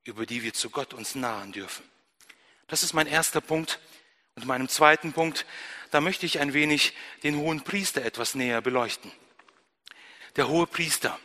[0.08, 1.84] über die wir zu Gott uns nahen dürfen.
[2.68, 3.80] Das ist mein erster Punkt.
[4.36, 5.46] Und meinem zweiten Punkt,
[5.90, 6.94] da möchte ich ein wenig
[7.24, 9.12] den hohen Priester etwas näher beleuchten.
[10.36, 11.20] Der hohe Priester.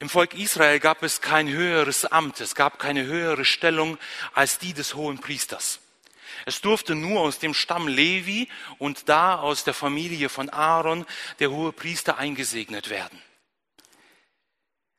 [0.00, 3.98] Im Volk Israel gab es kein höheres Amt, es gab keine höhere Stellung
[4.34, 5.80] als die des hohen Priesters.
[6.44, 8.48] Es durfte nur aus dem Stamm Levi
[8.78, 11.06] und da aus der Familie von Aaron
[11.38, 13.22] der hohe Priester eingesegnet werden.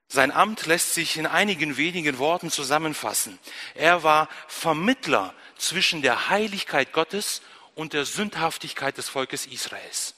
[0.10, 3.40] Sein Amt lässt sich in einigen wenigen Worten zusammenfassen.
[3.76, 7.42] Er war Vermittler zwischen der Heiligkeit Gottes
[7.76, 10.16] und der Sündhaftigkeit des Volkes Israels.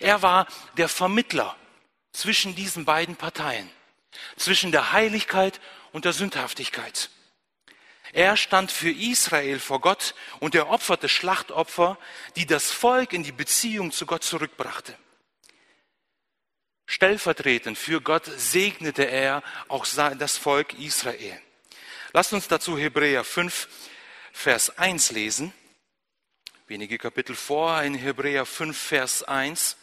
[0.00, 1.56] Er war der Vermittler
[2.12, 3.68] zwischen diesen beiden Parteien,
[4.36, 5.60] zwischen der Heiligkeit
[5.92, 7.10] und der Sündhaftigkeit.
[8.12, 11.98] Er stand für Israel vor Gott und er opferte Schlachtopfer,
[12.36, 14.96] die das Volk in die Beziehung zu Gott zurückbrachte.
[16.86, 21.40] Stellvertretend für Gott segnete er auch das Volk Israel.
[22.12, 23.68] Lasst uns dazu Hebräer 5,
[24.32, 25.52] Vers 1 lesen.
[26.66, 29.76] Wenige Kapitel vor in Hebräer 5, Vers 1.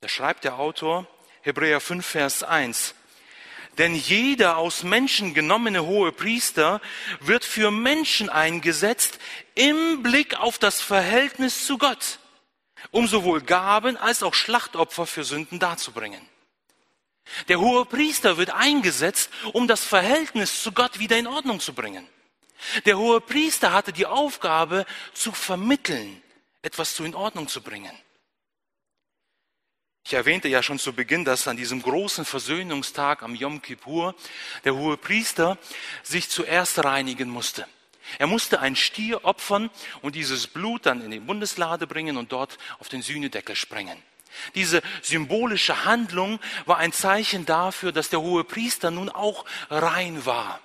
[0.00, 1.06] Da schreibt der Autor,
[1.42, 2.94] Hebräer 5, Vers 1.
[3.78, 6.80] Denn jeder aus Menschen genommene hohe Priester
[7.20, 9.20] wird für Menschen eingesetzt
[9.54, 12.18] im Blick auf das Verhältnis zu Gott
[12.90, 16.20] um sowohl Gaben als auch Schlachtopfer für Sünden darzubringen.
[17.48, 22.06] Der hohe Priester wird eingesetzt, um das Verhältnis zu Gott wieder in Ordnung zu bringen.
[22.86, 26.22] Der hohe Priester hatte die Aufgabe zu vermitteln,
[26.62, 27.92] etwas zu in Ordnung zu bringen.
[30.04, 34.14] Ich erwähnte ja schon zu Beginn, dass an diesem großen Versöhnungstag am Yom Kippur
[34.64, 35.58] der hohe Priester
[36.02, 37.66] sich zuerst reinigen musste.
[38.18, 39.70] Er musste ein Stier opfern
[40.02, 44.02] und dieses Blut dann in die Bundeslade bringen und dort auf den Sühnedeckel sprengen.
[44.54, 50.60] Diese symbolische Handlung war ein Zeichen dafür, dass der hohe Priester nun auch rein war.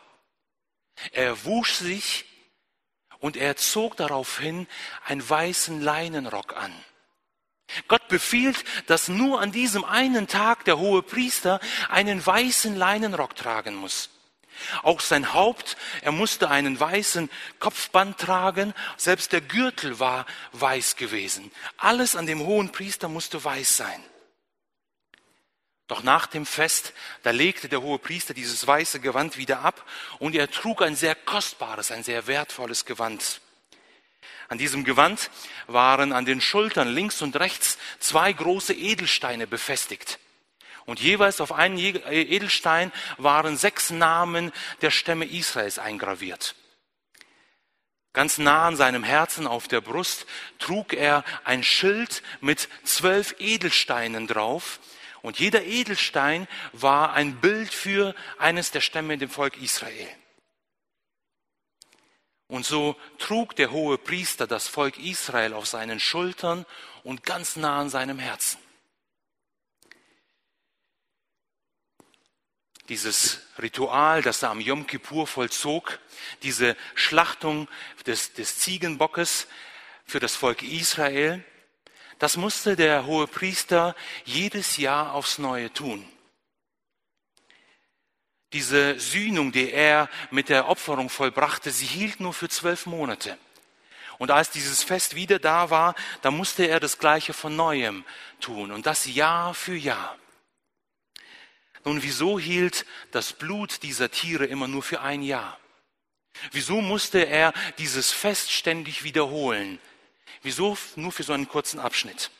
[1.11, 2.25] Er wusch sich
[3.19, 4.67] und er zog daraufhin
[5.05, 6.73] einen weißen Leinenrock an.
[7.87, 13.75] Gott befiehlt, dass nur an diesem einen Tag der hohe Priester einen weißen Leinenrock tragen
[13.75, 14.09] muss.
[14.81, 21.51] Auch sein Haupt, er musste einen weißen Kopfband tragen, selbst der Gürtel war weiß gewesen.
[21.77, 24.03] Alles an dem hohen Priester musste weiß sein.
[25.87, 29.85] Doch nach dem Fest, da legte der hohe Priester dieses weiße Gewand wieder ab
[30.19, 33.41] und er trug ein sehr kostbares, ein sehr wertvolles Gewand.
[34.47, 35.29] An diesem Gewand
[35.67, 40.19] waren an den Schultern links und rechts zwei große Edelsteine befestigt.
[40.85, 46.55] Und jeweils auf einen Edelstein waren sechs Namen der Stämme Israels eingraviert.
[48.13, 50.27] Ganz nah an seinem Herzen auf der Brust
[50.59, 54.79] trug er ein Schild mit zwölf Edelsteinen drauf.
[55.23, 60.07] Und jeder Edelstein war ein Bild für eines der Stämme in dem Volk Israel.
[62.47, 66.67] Und so trug der hohe Priester das Volk Israel auf seinen Schultern
[67.03, 68.59] und ganz nah an seinem Herzen.
[72.89, 75.99] Dieses Ritual, das er am Yom Kippur vollzog,
[76.41, 77.67] diese Schlachtung
[78.05, 79.47] des, des Ziegenbockes
[80.05, 81.43] für das Volk Israel,
[82.19, 86.07] das musste der hohe Priester jedes Jahr aufs Neue tun.
[88.53, 93.37] Diese Sühnung, die er mit der Opferung vollbrachte, sie hielt nur für zwölf Monate.
[94.19, 98.05] Und als dieses Fest wieder da war, da musste er das Gleiche von Neuem
[98.39, 98.71] tun.
[98.71, 100.15] Und das Jahr für Jahr.
[101.85, 105.59] Nun, wieso hielt das Blut dieser Tiere immer nur für ein Jahr?
[106.51, 109.79] Wieso musste er dieses Fest ständig wiederholen?
[110.41, 112.31] Wieso nur für so einen kurzen Abschnitt?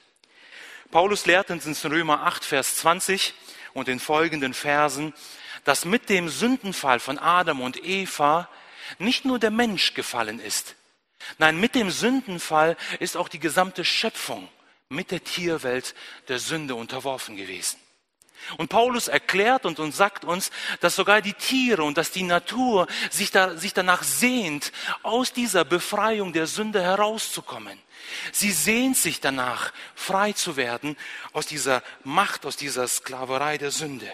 [0.91, 3.33] Paulus lehrt uns in Römer 8, Vers 20
[3.73, 5.13] und den folgenden Versen,
[5.63, 8.49] dass mit dem Sündenfall von Adam und Eva
[8.99, 10.75] nicht nur der Mensch gefallen ist.
[11.37, 14.49] Nein, mit dem Sündenfall ist auch die gesamte Schöpfung
[14.89, 15.95] mit der Tierwelt
[16.27, 17.79] der Sünde unterworfen gewesen.
[18.57, 22.87] Und Paulus erklärt und, und sagt uns, dass sogar die Tiere und dass die Natur
[23.09, 27.79] sich, da, sich danach sehnt, aus dieser Befreiung der Sünde herauszukommen.
[28.31, 30.97] Sie sehnt sich danach, frei zu werden
[31.31, 34.11] aus dieser Macht, aus dieser Sklaverei der Sünde.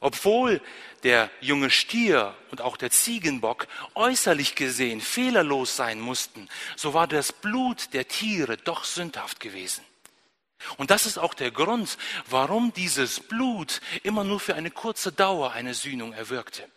[0.00, 0.60] Obwohl
[1.04, 7.32] der junge Stier und auch der Ziegenbock äußerlich gesehen fehlerlos sein mussten, so war das
[7.32, 9.84] Blut der Tiere doch sündhaft gewesen.
[10.76, 15.52] Und das ist auch der Grund, warum dieses Blut immer nur für eine kurze Dauer
[15.52, 16.68] eine Sühnung erwirkte.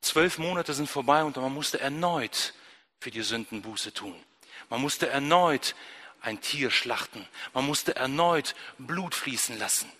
[0.00, 2.54] Zwölf Monate sind vorbei und man musste erneut
[2.98, 4.14] für die Sünden Buße tun.
[4.68, 5.74] Man musste erneut
[6.20, 7.26] ein Tier schlachten.
[7.52, 9.90] Man musste erneut Blut fließen lassen.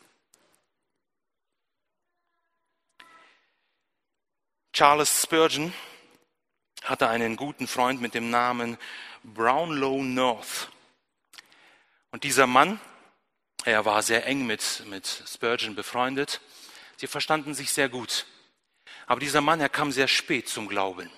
[4.72, 5.72] Charles Spurgeon
[6.84, 8.78] hatte einen guten Freund mit dem Namen
[9.22, 10.70] Brownlow North.
[12.12, 12.78] Und dieser Mann,
[13.64, 16.42] er war sehr eng mit, mit Spurgeon befreundet.
[16.98, 18.26] Sie verstanden sich sehr gut.
[19.06, 21.10] Aber dieser Mann, er kam sehr spät zum Glauben.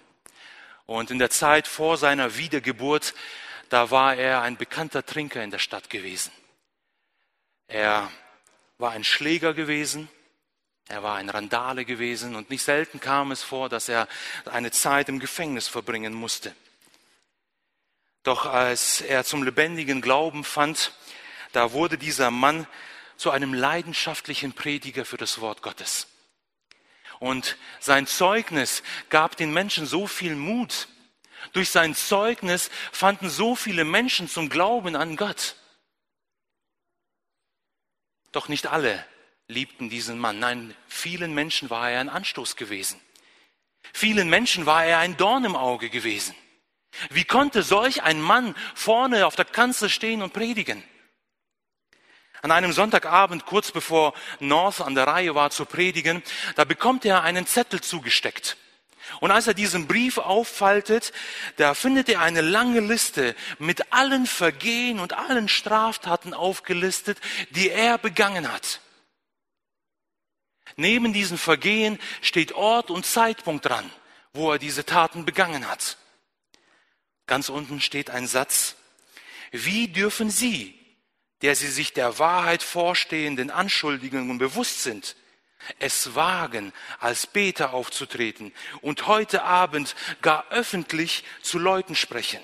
[0.86, 3.14] Und in der Zeit vor seiner Wiedergeburt,
[3.70, 6.30] da war er ein bekannter Trinker in der Stadt gewesen.
[7.66, 8.08] Er
[8.78, 10.08] war ein Schläger gewesen,
[10.86, 14.06] er war ein Randale gewesen und nicht selten kam es vor, dass er
[14.44, 16.54] eine Zeit im Gefängnis verbringen musste.
[18.24, 20.92] Doch als er zum lebendigen Glauben fand,
[21.52, 22.66] da wurde dieser Mann
[23.16, 26.08] zu einem leidenschaftlichen Prediger für das Wort Gottes.
[27.20, 30.88] Und sein Zeugnis gab den Menschen so viel Mut.
[31.52, 35.56] Durch sein Zeugnis fanden so viele Menschen zum Glauben an Gott.
[38.32, 39.06] Doch nicht alle
[39.48, 40.38] liebten diesen Mann.
[40.38, 42.98] Nein, vielen Menschen war er ein Anstoß gewesen.
[43.92, 46.34] Vielen Menschen war er ein Dorn im Auge gewesen.
[47.10, 50.82] Wie konnte solch ein Mann vorne auf der Kanzel stehen und predigen?
[52.42, 56.22] An einem Sonntagabend, kurz bevor North an der Reihe war zu predigen,
[56.56, 58.58] da bekommt er einen Zettel zugesteckt.
[59.20, 61.12] Und als er diesen Brief auffaltet,
[61.56, 67.18] da findet er eine lange Liste mit allen Vergehen und allen Straftaten aufgelistet,
[67.50, 68.80] die er begangen hat.
[70.76, 73.88] Neben diesen Vergehen steht Ort und Zeitpunkt dran,
[74.32, 75.96] wo er diese Taten begangen hat.
[77.26, 78.76] Ganz unten steht ein Satz.
[79.50, 80.78] Wie dürfen Sie,
[81.42, 85.16] der Sie sich der Wahrheit vorstehenden Anschuldigungen bewusst sind,
[85.78, 92.42] es wagen, als Beter aufzutreten und heute Abend gar öffentlich zu Leuten sprechen,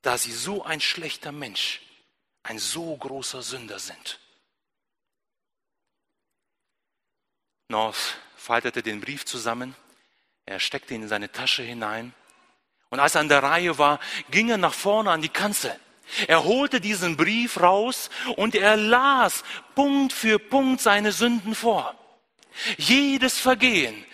[0.00, 1.82] da Sie so ein schlechter Mensch,
[2.42, 4.18] ein so großer Sünder sind?
[7.68, 9.74] North faltete den Brief zusammen,
[10.46, 12.14] er steckte ihn in seine Tasche hinein
[12.90, 13.98] und als er an der Reihe war,
[14.30, 15.74] ging er nach vorne an die Kanzel.
[16.28, 19.42] Er holte diesen Brief raus und er las
[19.74, 21.94] Punkt für Punkt seine Sünden vor.
[22.78, 24.04] Jedes Vergehen,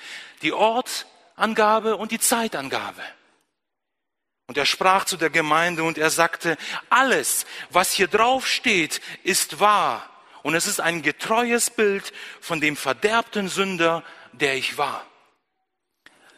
[0.40, 3.02] die Ortangabe und die Zeitangabe.
[4.46, 6.56] Und er sprach zu der Gemeinde und er sagte,
[6.90, 10.08] alles, was hier drauf steht, ist wahr.
[10.42, 14.02] Und es ist ein getreues Bild von dem verderbten Sünder,
[14.32, 15.06] der ich war.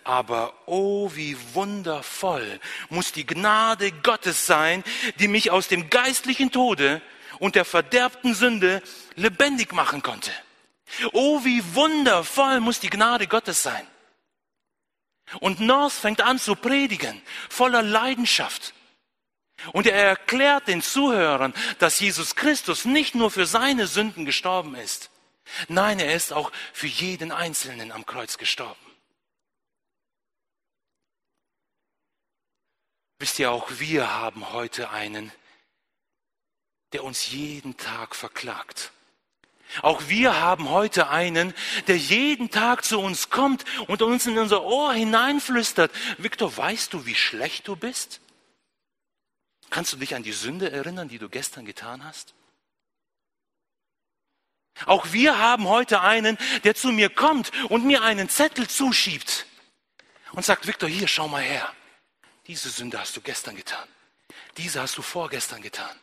[0.05, 4.85] Aber oh, wie wundervoll muss die Gnade Gottes sein,
[5.19, 7.01] die mich aus dem geistlichen Tode
[7.39, 8.83] und der verderbten Sünde
[9.17, 10.31] lebendig machen konnte.
[11.13, 13.87] Oh, wie wundervoll muss die Gnade Gottes sein.
[15.41, 18.75] Und North fängt an zu predigen, voller Leidenschaft.
[19.73, 25.11] Und er erklärt den Zuhörern, dass Jesus Christus nicht nur für seine Sünden gestorben ist.
[25.69, 28.77] Nein, er ist auch für jeden Einzelnen am Kreuz gestorben.
[33.25, 35.33] Wisst ihr, auch wir haben heute einen,
[36.93, 38.93] der uns jeden Tag verklagt.
[39.81, 41.55] Auch wir haben heute einen,
[41.87, 45.91] der jeden Tag zu uns kommt und uns in unser Ohr hineinflüstert.
[46.19, 48.21] Viktor, weißt du, wie schlecht du bist?
[49.71, 52.35] Kannst du dich an die Sünde erinnern, die du gestern getan hast?
[54.85, 59.47] Auch wir haben heute einen, der zu mir kommt und mir einen Zettel zuschiebt
[60.33, 61.75] und sagt, Viktor, hier, schau mal her.
[62.47, 63.89] Diese Sünde hast du gestern getan.
[64.57, 65.99] Diese hast du vorgestern getan.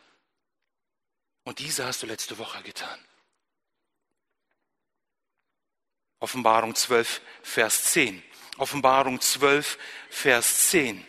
[1.44, 2.98] Und diese hast du letzte Woche getan.
[6.20, 8.22] Offenbarung 12, Vers 10.
[8.58, 9.78] Offenbarung 12,
[10.08, 11.04] Vers 10.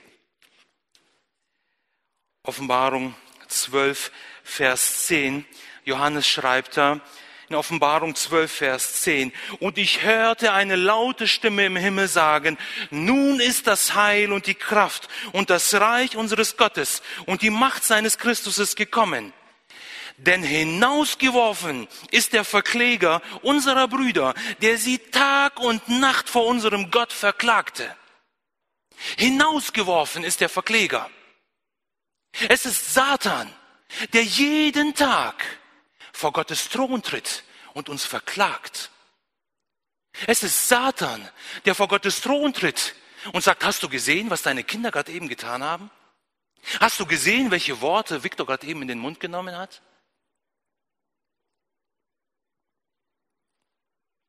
[2.44, 3.16] Offenbarung
[3.48, 4.12] 12,
[4.44, 5.46] Vers 10.
[5.86, 7.00] Johannes schreibt da
[7.54, 9.32] in Offenbarung 12, Vers 10.
[9.60, 12.58] Und ich hörte eine laute Stimme im Himmel sagen,
[12.90, 17.84] nun ist das Heil und die Kraft und das Reich unseres Gottes und die Macht
[17.84, 19.34] seines Christus gekommen.
[20.18, 27.14] Denn hinausgeworfen ist der Verkläger unserer Brüder, der sie Tag und Nacht vor unserem Gott
[27.14, 27.96] verklagte.
[29.18, 31.10] Hinausgeworfen ist der Verkläger.
[32.50, 33.52] Es ist Satan,
[34.14, 35.44] der jeden Tag
[36.14, 37.44] vor Gottes Thron tritt
[37.74, 38.92] und uns verklagt.
[40.28, 41.28] Es ist Satan,
[41.66, 42.96] der vor Gottes Thron tritt
[43.34, 45.90] und sagt, hast du gesehen, was deine Kinder gerade eben getan haben?
[46.80, 49.82] Hast du gesehen, welche Worte Viktor gerade eben in den Mund genommen hat?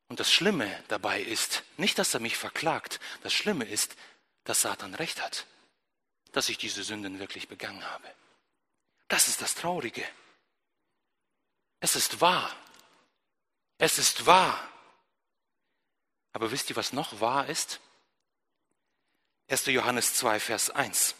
[0.09, 3.01] Und das Schlimme dabei ist nicht, dass er mich verklagt.
[3.23, 3.97] Das Schlimme ist,
[4.45, 5.47] dass Satan recht hat,
[6.33, 8.09] dass ich diese Sünden wirklich begangen habe.
[9.09, 10.05] Das ist das Traurige.
[11.85, 12.51] Es ist wahr.
[13.77, 14.59] Es ist wahr.
[16.33, 17.79] Aber wisst ihr, was noch wahr ist?
[19.49, 19.67] 1.
[19.67, 21.15] Johannes 2, Vers 1.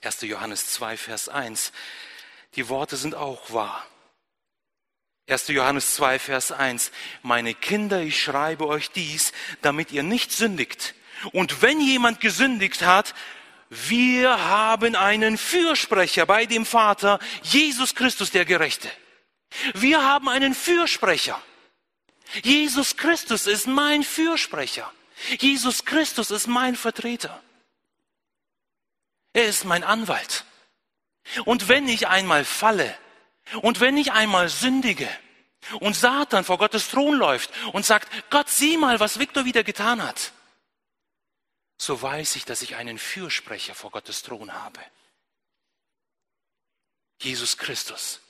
[0.00, 0.20] 1.
[0.20, 1.72] Johannes 2, Vers 1.
[2.54, 3.84] Die Worte sind auch wahr.
[5.26, 5.48] 1.
[5.48, 6.92] Johannes 2, Vers 1.
[7.24, 10.94] Meine Kinder, ich schreibe euch dies, damit ihr nicht sündigt.
[11.32, 13.12] Und wenn jemand gesündigt hat,
[13.70, 18.88] wir haben einen Fürsprecher bei dem Vater, Jesus Christus der Gerechte.
[19.74, 21.40] Wir haben einen Fürsprecher.
[22.42, 24.92] Jesus Christus ist mein Fürsprecher.
[25.38, 27.42] Jesus Christus ist mein Vertreter.
[29.32, 30.44] Er ist mein Anwalt.
[31.44, 32.96] Und wenn ich einmal falle,
[33.62, 35.08] und wenn ich einmal sündige
[35.80, 40.02] und Satan vor Gottes Thron läuft und sagt, Gott, sieh mal, was Viktor wieder getan
[40.02, 40.32] hat,
[41.78, 44.80] so weiß ich, dass ich einen Fürsprecher vor Gottes Thron habe.
[47.20, 48.20] Jesus Christus.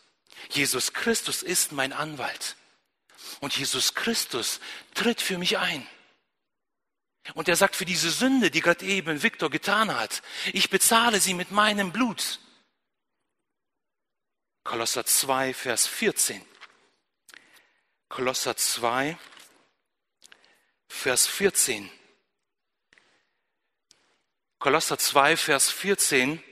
[0.51, 2.57] Jesus Christus ist mein Anwalt.
[3.41, 4.61] Und Jesus Christus
[4.95, 5.87] tritt für mich ein.
[7.35, 10.23] Und er sagt, für diese Sünde, die gerade eben Viktor getan hat,
[10.53, 12.41] ich bezahle sie mit meinem Blut.
[14.65, 16.45] Kolosser 2, Vers 14.
[18.09, 19.19] Kolosser 2,
[20.89, 21.91] Vers 14.
[24.59, 26.43] Kolosser 2, Vers 14.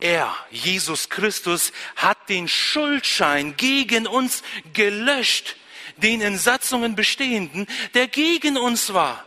[0.00, 4.42] Er, Jesus Christus, hat den Schuldschein gegen uns
[4.72, 5.56] gelöscht,
[5.96, 9.24] den in Satzungen bestehenden, der gegen uns war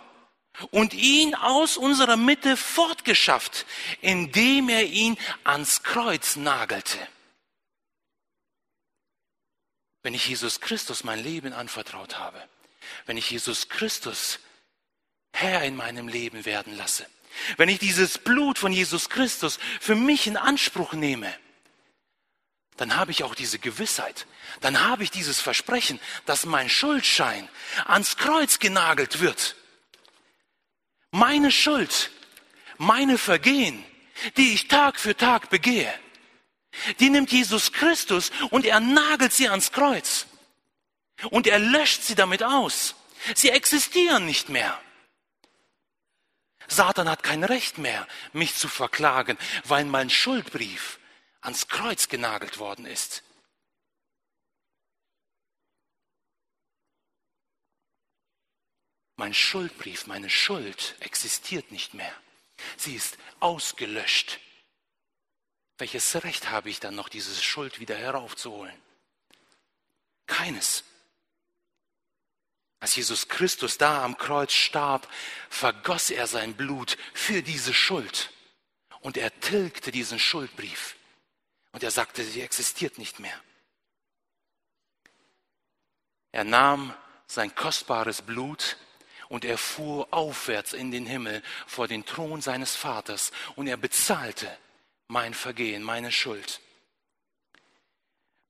[0.70, 3.66] und ihn aus unserer Mitte fortgeschafft,
[4.00, 6.98] indem er ihn ans Kreuz nagelte.
[10.04, 12.42] Wenn ich Jesus Christus mein Leben anvertraut habe,
[13.06, 14.40] wenn ich Jesus Christus
[15.34, 17.06] Herr in meinem Leben werden lasse,
[17.58, 21.34] wenn ich dieses Blut von Jesus Christus für mich in Anspruch nehme,
[22.78, 24.26] dann habe ich auch diese Gewissheit,
[24.62, 27.48] dann habe ich dieses Versprechen, dass mein Schuldschein
[27.86, 29.56] ans Kreuz genagelt wird
[31.12, 32.10] meine Schuld,
[32.78, 33.84] meine Vergehen,
[34.38, 35.94] die ich Tag für Tag begehe,
[37.00, 40.26] die nimmt Jesus Christus und er nagelt sie ans Kreuz.
[41.30, 42.96] Und er löscht sie damit aus.
[43.36, 44.80] Sie existieren nicht mehr.
[46.72, 51.00] Satan hat kein Recht mehr, mich zu verklagen, weil mein Schuldbrief
[51.42, 53.24] ans Kreuz genagelt worden ist.
[59.18, 62.16] Mein Schuldbrief, meine Schuld existiert nicht mehr.
[62.78, 64.40] Sie ist ausgelöscht.
[65.78, 68.82] Welches Recht habe ich dann noch, diese Schuld wieder heraufzuholen?
[70.26, 70.86] Keines.
[72.82, 75.08] Als Jesus Christus da am Kreuz starb,
[75.50, 78.32] vergoss er sein Blut für diese Schuld.
[79.02, 80.96] Und er tilgte diesen Schuldbrief.
[81.72, 83.40] Und er sagte, sie existiert nicht mehr.
[86.32, 86.94] Er nahm
[87.28, 88.78] sein kostbares Blut
[89.30, 94.58] und er fuhr aufwärts in den Himmel vor den Thron seines Vaters und er bezahlte
[95.08, 96.62] mein Vergehen, meine Schuld.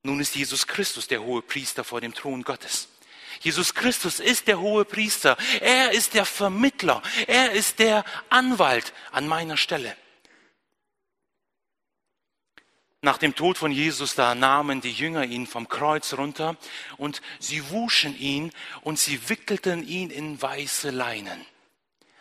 [0.04, 2.88] Nun ist Jesus Christus der hohe Priester vor dem Thron Gottes.
[3.40, 5.38] Jesus Christus ist der hohe Priester.
[5.62, 7.02] Er ist der Vermittler.
[7.28, 9.96] Er ist der Anwalt an meiner Stelle.
[13.04, 16.56] Nach dem Tod von Jesus, da nahmen die Jünger ihn vom Kreuz runter
[16.98, 18.52] und sie wuschen ihn
[18.82, 21.44] und sie wickelten ihn in weiße Leinen.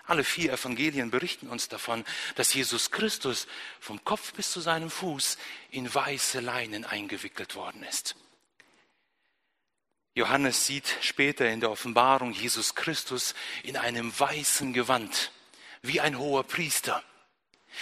[0.07, 2.05] Alle vier Evangelien berichten uns davon,
[2.35, 3.47] dass Jesus Christus
[3.79, 5.37] vom Kopf bis zu seinem Fuß
[5.71, 8.17] in weiße Leinen eingewickelt worden ist.
[10.21, 15.33] Johannes sieht später in der Offenbarung Jesus Christus in einem weißen Gewand,
[15.81, 17.03] wie ein hoher Priester.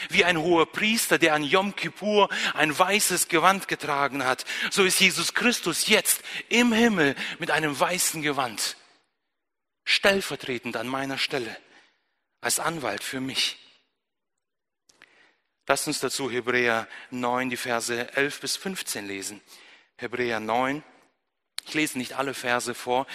[0.09, 5.01] Wie ein hoher Priester, der an Yom Kippur ein weißes Gewand getragen hat, so ist
[5.01, 8.77] Jesus Christus jetzt im Himmel mit einem weißen Gewand,
[9.83, 11.57] stellvertretend an meiner Stelle,
[12.41, 13.59] als Anwalt für mich.
[15.67, 19.41] Lasst uns dazu Hebräer 9, die Verse 11 bis 15 lesen.
[19.97, 20.85] Hebräer 9,
[21.69, 23.07] ich lese nicht alle Verse vor.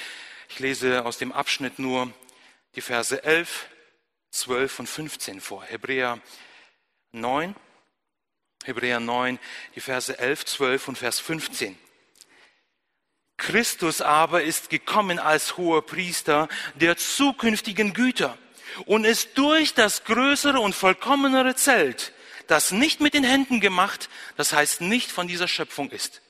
[0.47, 2.13] Ich lese aus dem Abschnitt nur
[2.75, 3.65] die Verse 11,
[4.29, 5.63] 12 und 15 vor.
[5.63, 6.19] Hebräer
[7.13, 7.55] 9,
[8.63, 9.39] Hebräer 9,
[9.73, 11.79] die Verse 11, 12 und Vers 15.
[13.37, 18.37] Christus aber ist gekommen als hoher Priester der zukünftigen Güter
[18.85, 22.13] und ist durch das größere und vollkommenere Zelt,
[22.45, 26.21] das nicht mit den Händen gemacht, das heißt nicht von dieser Schöpfung ist,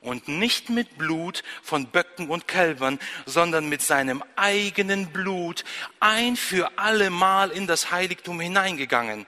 [0.00, 5.64] und nicht mit Blut von Böcken und Kälbern, sondern mit seinem eigenen Blut
[6.00, 9.26] ein für alle Mal in das Heiligtum hineingegangen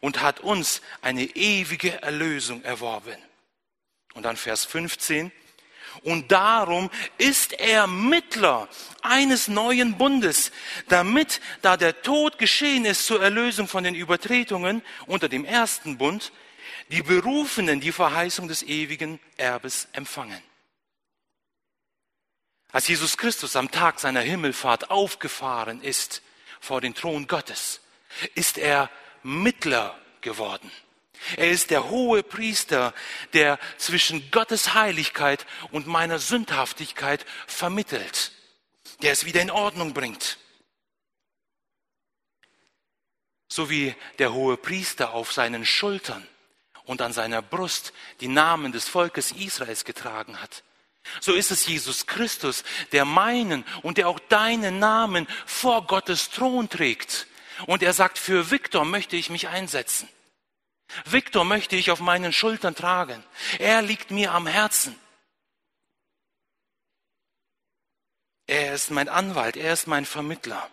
[0.00, 3.16] und hat uns eine ewige Erlösung erworben.
[4.14, 5.32] Und dann Vers 15.
[6.02, 8.68] Und darum ist er Mittler
[9.02, 10.50] eines neuen Bundes,
[10.88, 16.32] damit, da der Tod geschehen ist zur Erlösung von den Übertretungen unter dem ersten Bund,
[16.88, 20.42] die Berufenen die Verheißung des ewigen Erbes empfangen.
[22.72, 26.22] Als Jesus Christus am Tag seiner Himmelfahrt aufgefahren ist
[26.60, 27.80] vor den Thron Gottes,
[28.34, 28.90] ist er
[29.22, 30.70] Mittler geworden.
[31.36, 32.92] Er ist der hohe Priester,
[33.32, 38.32] der zwischen Gottes Heiligkeit und meiner Sündhaftigkeit vermittelt,
[39.02, 40.38] der es wieder in Ordnung bringt.
[43.48, 46.26] So wie der hohe Priester auf seinen Schultern
[46.84, 50.62] und an seiner Brust die Namen des Volkes Israels getragen hat.
[51.20, 56.68] So ist es Jesus Christus, der meinen und der auch deinen Namen vor Gottes Thron
[56.68, 57.26] trägt.
[57.66, 60.08] Und er sagt, für Viktor möchte ich mich einsetzen.
[61.04, 63.22] Viktor möchte ich auf meinen Schultern tragen.
[63.58, 64.98] Er liegt mir am Herzen.
[68.46, 70.68] Er ist mein Anwalt, er ist mein Vermittler.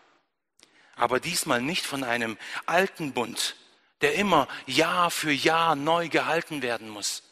[0.95, 3.55] Aber diesmal nicht von einem alten Bund,
[4.02, 7.24] der immer Jahr für Jahr neu gehalten werden muss.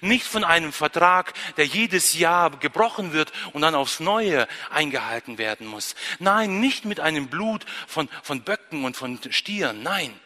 [0.00, 5.66] Nicht von einem Vertrag, der jedes Jahr gebrochen wird und dann aufs Neue eingehalten werden
[5.66, 5.94] muss.
[6.18, 9.82] Nein, nicht mit einem Blut von, von Böcken und von Stieren.
[9.82, 10.18] Nein.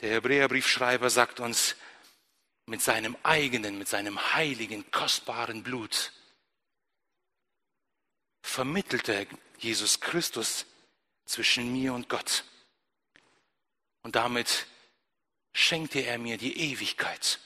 [0.00, 1.76] Der Hebräerbriefschreiber sagt uns,
[2.66, 6.12] mit seinem eigenen, mit seinem heiligen, kostbaren Blut
[8.42, 9.26] vermittelte
[9.58, 10.66] Jesus Christus
[11.24, 12.44] zwischen mir und Gott.
[14.02, 14.66] Und damit
[15.52, 17.38] schenkte er mir die Ewigkeit.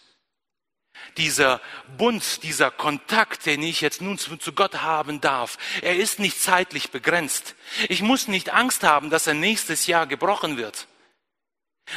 [1.16, 1.60] Dieser
[1.98, 6.90] Bund, dieser Kontakt, den ich jetzt nun zu, Gott haben darf, er ist nicht zeitlich
[6.90, 7.54] begrenzt.
[7.88, 10.86] Ich muss nicht Angst haben, dass er nächstes Jahr gebrochen wird.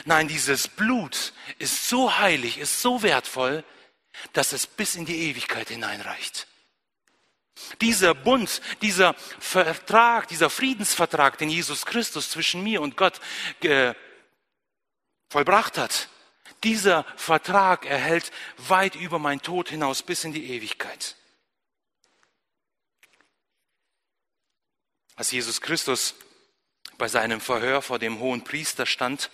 [0.05, 3.63] Nein, dieses Blut ist so heilig, ist so wertvoll,
[4.33, 6.47] dass es bis in die Ewigkeit hineinreicht.
[7.81, 13.19] Dieser Bund, dieser Vertrag, dieser Friedensvertrag, den Jesus Christus zwischen mir und Gott
[13.61, 13.93] äh,
[15.29, 16.09] vollbracht hat,
[16.63, 21.15] dieser Vertrag erhält weit über mein Tod hinaus bis in die Ewigkeit.
[25.15, 26.15] Als Jesus Christus
[26.97, 29.29] bei seinem Verhör vor dem hohen Priester stand,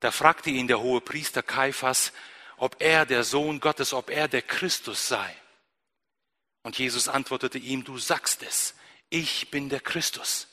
[0.00, 2.12] da fragte ihn der hohe Priester Kaiphas,
[2.56, 5.36] ob er der Sohn Gottes, ob er der Christus sei.
[6.62, 8.74] Und Jesus antwortete ihm, du sagst es,
[9.10, 10.48] ich bin der Christus.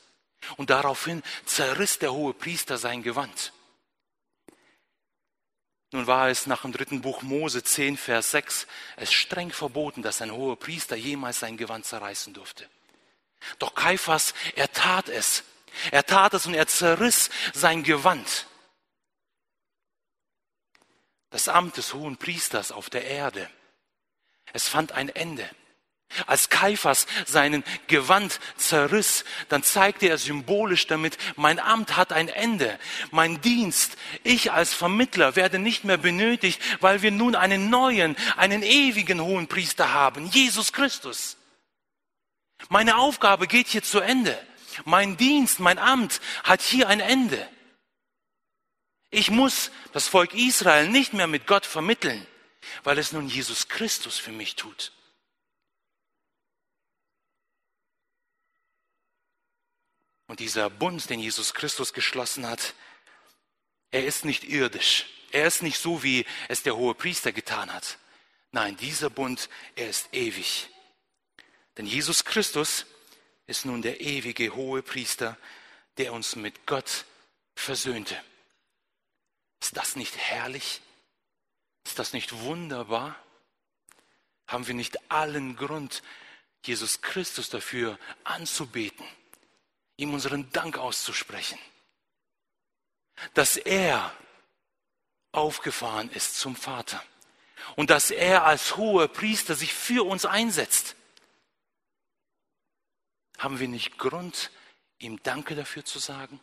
[0.56, 3.52] Und daraufhin zerriss der hohe Priester sein Gewand.
[5.92, 8.66] Nun war es nach dem dritten Buch Mose 10, Vers 6
[8.96, 12.68] es streng verboten, dass ein hoher Priester jemals sein Gewand zerreißen durfte.
[13.58, 15.44] Doch Kaiphas, er tat es.
[15.90, 18.46] Er tat es und er zerriss sein Gewand.
[21.30, 23.50] Das Amt des hohen Priesters auf der Erde,
[24.52, 25.48] es fand ein Ende.
[26.26, 32.78] Als Kaiphas seinen Gewand zerriss, dann zeigte er symbolisch damit, mein Amt hat ein Ende,
[33.10, 38.62] mein Dienst, ich als Vermittler werde nicht mehr benötigt, weil wir nun einen neuen, einen
[38.62, 41.36] ewigen hohen Priester haben, Jesus Christus.
[42.68, 44.38] Meine Aufgabe geht hier zu Ende.
[44.84, 47.46] Mein Dienst, mein Amt hat hier ein Ende.
[49.10, 52.26] Ich muss das Volk Israel nicht mehr mit Gott vermitteln,
[52.84, 54.92] weil es nun Jesus Christus für mich tut.
[60.26, 62.74] Und dieser Bund, den Jesus Christus geschlossen hat,
[63.90, 65.06] er ist nicht irdisch.
[65.30, 67.98] Er ist nicht so, wie es der hohe Priester getan hat.
[68.52, 70.68] Nein, dieser Bund, er ist ewig.
[71.76, 72.86] Denn Jesus Christus
[73.46, 75.36] ist nun der ewige hohe Priester,
[75.98, 77.04] der uns mit Gott
[77.54, 78.20] versöhnte.
[79.62, 80.80] Ist das nicht herrlich?
[81.84, 83.16] Ist das nicht wunderbar?
[84.46, 86.02] Haben wir nicht allen Grund,
[86.64, 89.06] Jesus Christus dafür anzubeten?
[89.96, 91.58] Ihm unseren Dank auszusprechen,
[93.34, 94.12] dass er
[95.32, 97.02] aufgefahren ist zum Vater
[97.76, 100.96] und dass er als hoher Priester sich für uns einsetzt.
[103.38, 104.50] Haben wir nicht Grund,
[104.98, 106.40] ihm Danke dafür zu sagen?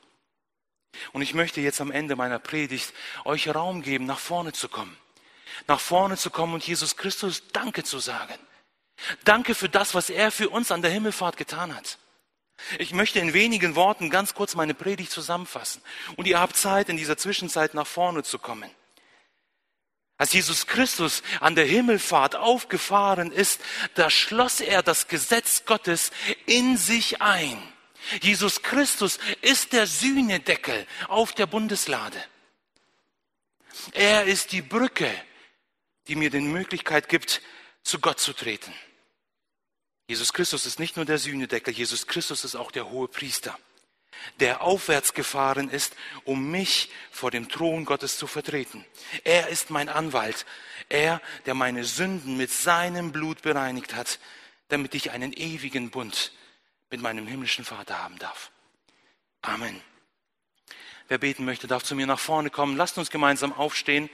[1.12, 2.93] Und ich möchte jetzt am Ende meiner Predigt
[3.26, 4.95] euch Raum geben, nach vorne zu kommen.
[5.68, 8.38] Nach vorne zu kommen und Jesus Christus Danke zu sagen.
[9.24, 11.97] Danke für das, was er für uns an der Himmelfahrt getan hat.
[12.80, 15.82] Ich möchte in wenigen Worten ganz kurz meine Predigt zusammenfassen.
[16.16, 18.70] Und ihr habt Zeit, in dieser Zwischenzeit nach vorne zu kommen.
[20.18, 23.60] Als Jesus Christus an der Himmelfahrt aufgefahren ist,
[23.95, 26.12] da schloss er das Gesetz Gottes
[26.45, 27.62] in sich ein.
[28.22, 32.24] Jesus Christus ist der Sühnedeckel auf der Bundeslade.
[33.93, 35.12] Er ist die Brücke,
[36.08, 37.41] die mir die Möglichkeit gibt,
[37.84, 38.74] zu Gott zu treten.
[40.08, 43.58] Jesus Christus ist nicht nur der Sühnedeckel, Jesus Christus ist auch der hohe Priester,
[44.39, 45.95] der aufwärts gefahren ist,
[46.26, 48.86] um mich vor dem Thron Gottes zu vertreten.
[49.24, 50.45] Er ist mein Anwalt,
[50.89, 54.20] er, der meine Sünden mit seinem Blut bereinigt hat,
[54.68, 56.34] damit ich einen ewigen Bund
[56.89, 58.51] mit meinem himmlischen Vater haben darf.
[59.41, 59.82] Amen.
[61.08, 62.78] Wer beten möchte, darf zu mir nach vorne kommen.
[62.78, 64.10] Lasst uns gemeinsam aufstehen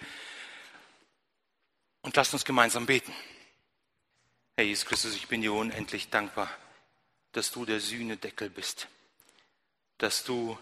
[2.02, 3.14] und lasst uns gemeinsam beten.
[4.60, 6.49] Herr Jesus Christus, ich bin dir unendlich dankbar,
[7.32, 8.89] dass du der Sühnedeckel bist,
[9.99, 10.60] dass du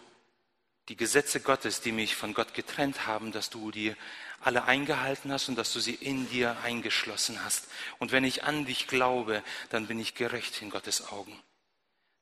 [0.88, 3.96] die Gesetze Gottes, die mich von Gott getrennt haben, dass du die
[4.40, 7.66] alle eingehalten hast und dass du sie in dir eingeschlossen hast.
[7.98, 11.36] Und wenn ich an dich glaube, dann bin ich gerecht in Gottes Augen.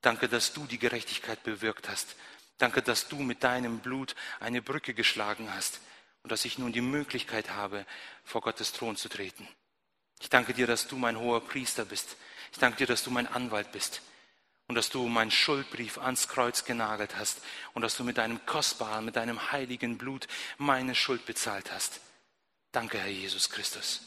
[0.01, 2.17] Danke, dass du die Gerechtigkeit bewirkt hast.
[2.57, 5.83] Danke, dass du mit deinem Blut eine Brücke geschlagen hast
[6.23, 7.85] und dass ich nun die Möglichkeit habe,
[8.25, 9.47] vor Gottes Thron zu treten.
[10.21, 12.17] Ich danke dir, dass du mein hoher Priester bist.
[12.53, 14.01] Ich danke dir, dass du mein Anwalt bist
[14.69, 17.41] und dass du meinen Schuldbrief ans Kreuz genagelt hast
[17.75, 20.27] und dass du mit deinem kostbaren, mit deinem heiligen Blut
[20.59, 22.01] meine Schuld bezahlt hast.
[22.73, 24.03] Danke, Herr Jesus Christus.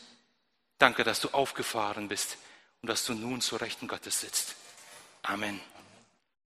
[0.77, 2.37] Danke, dass du aufgefahren bist
[2.81, 4.55] und dass du nun zur Rechten Gottes sitzt.
[5.23, 5.59] Amen.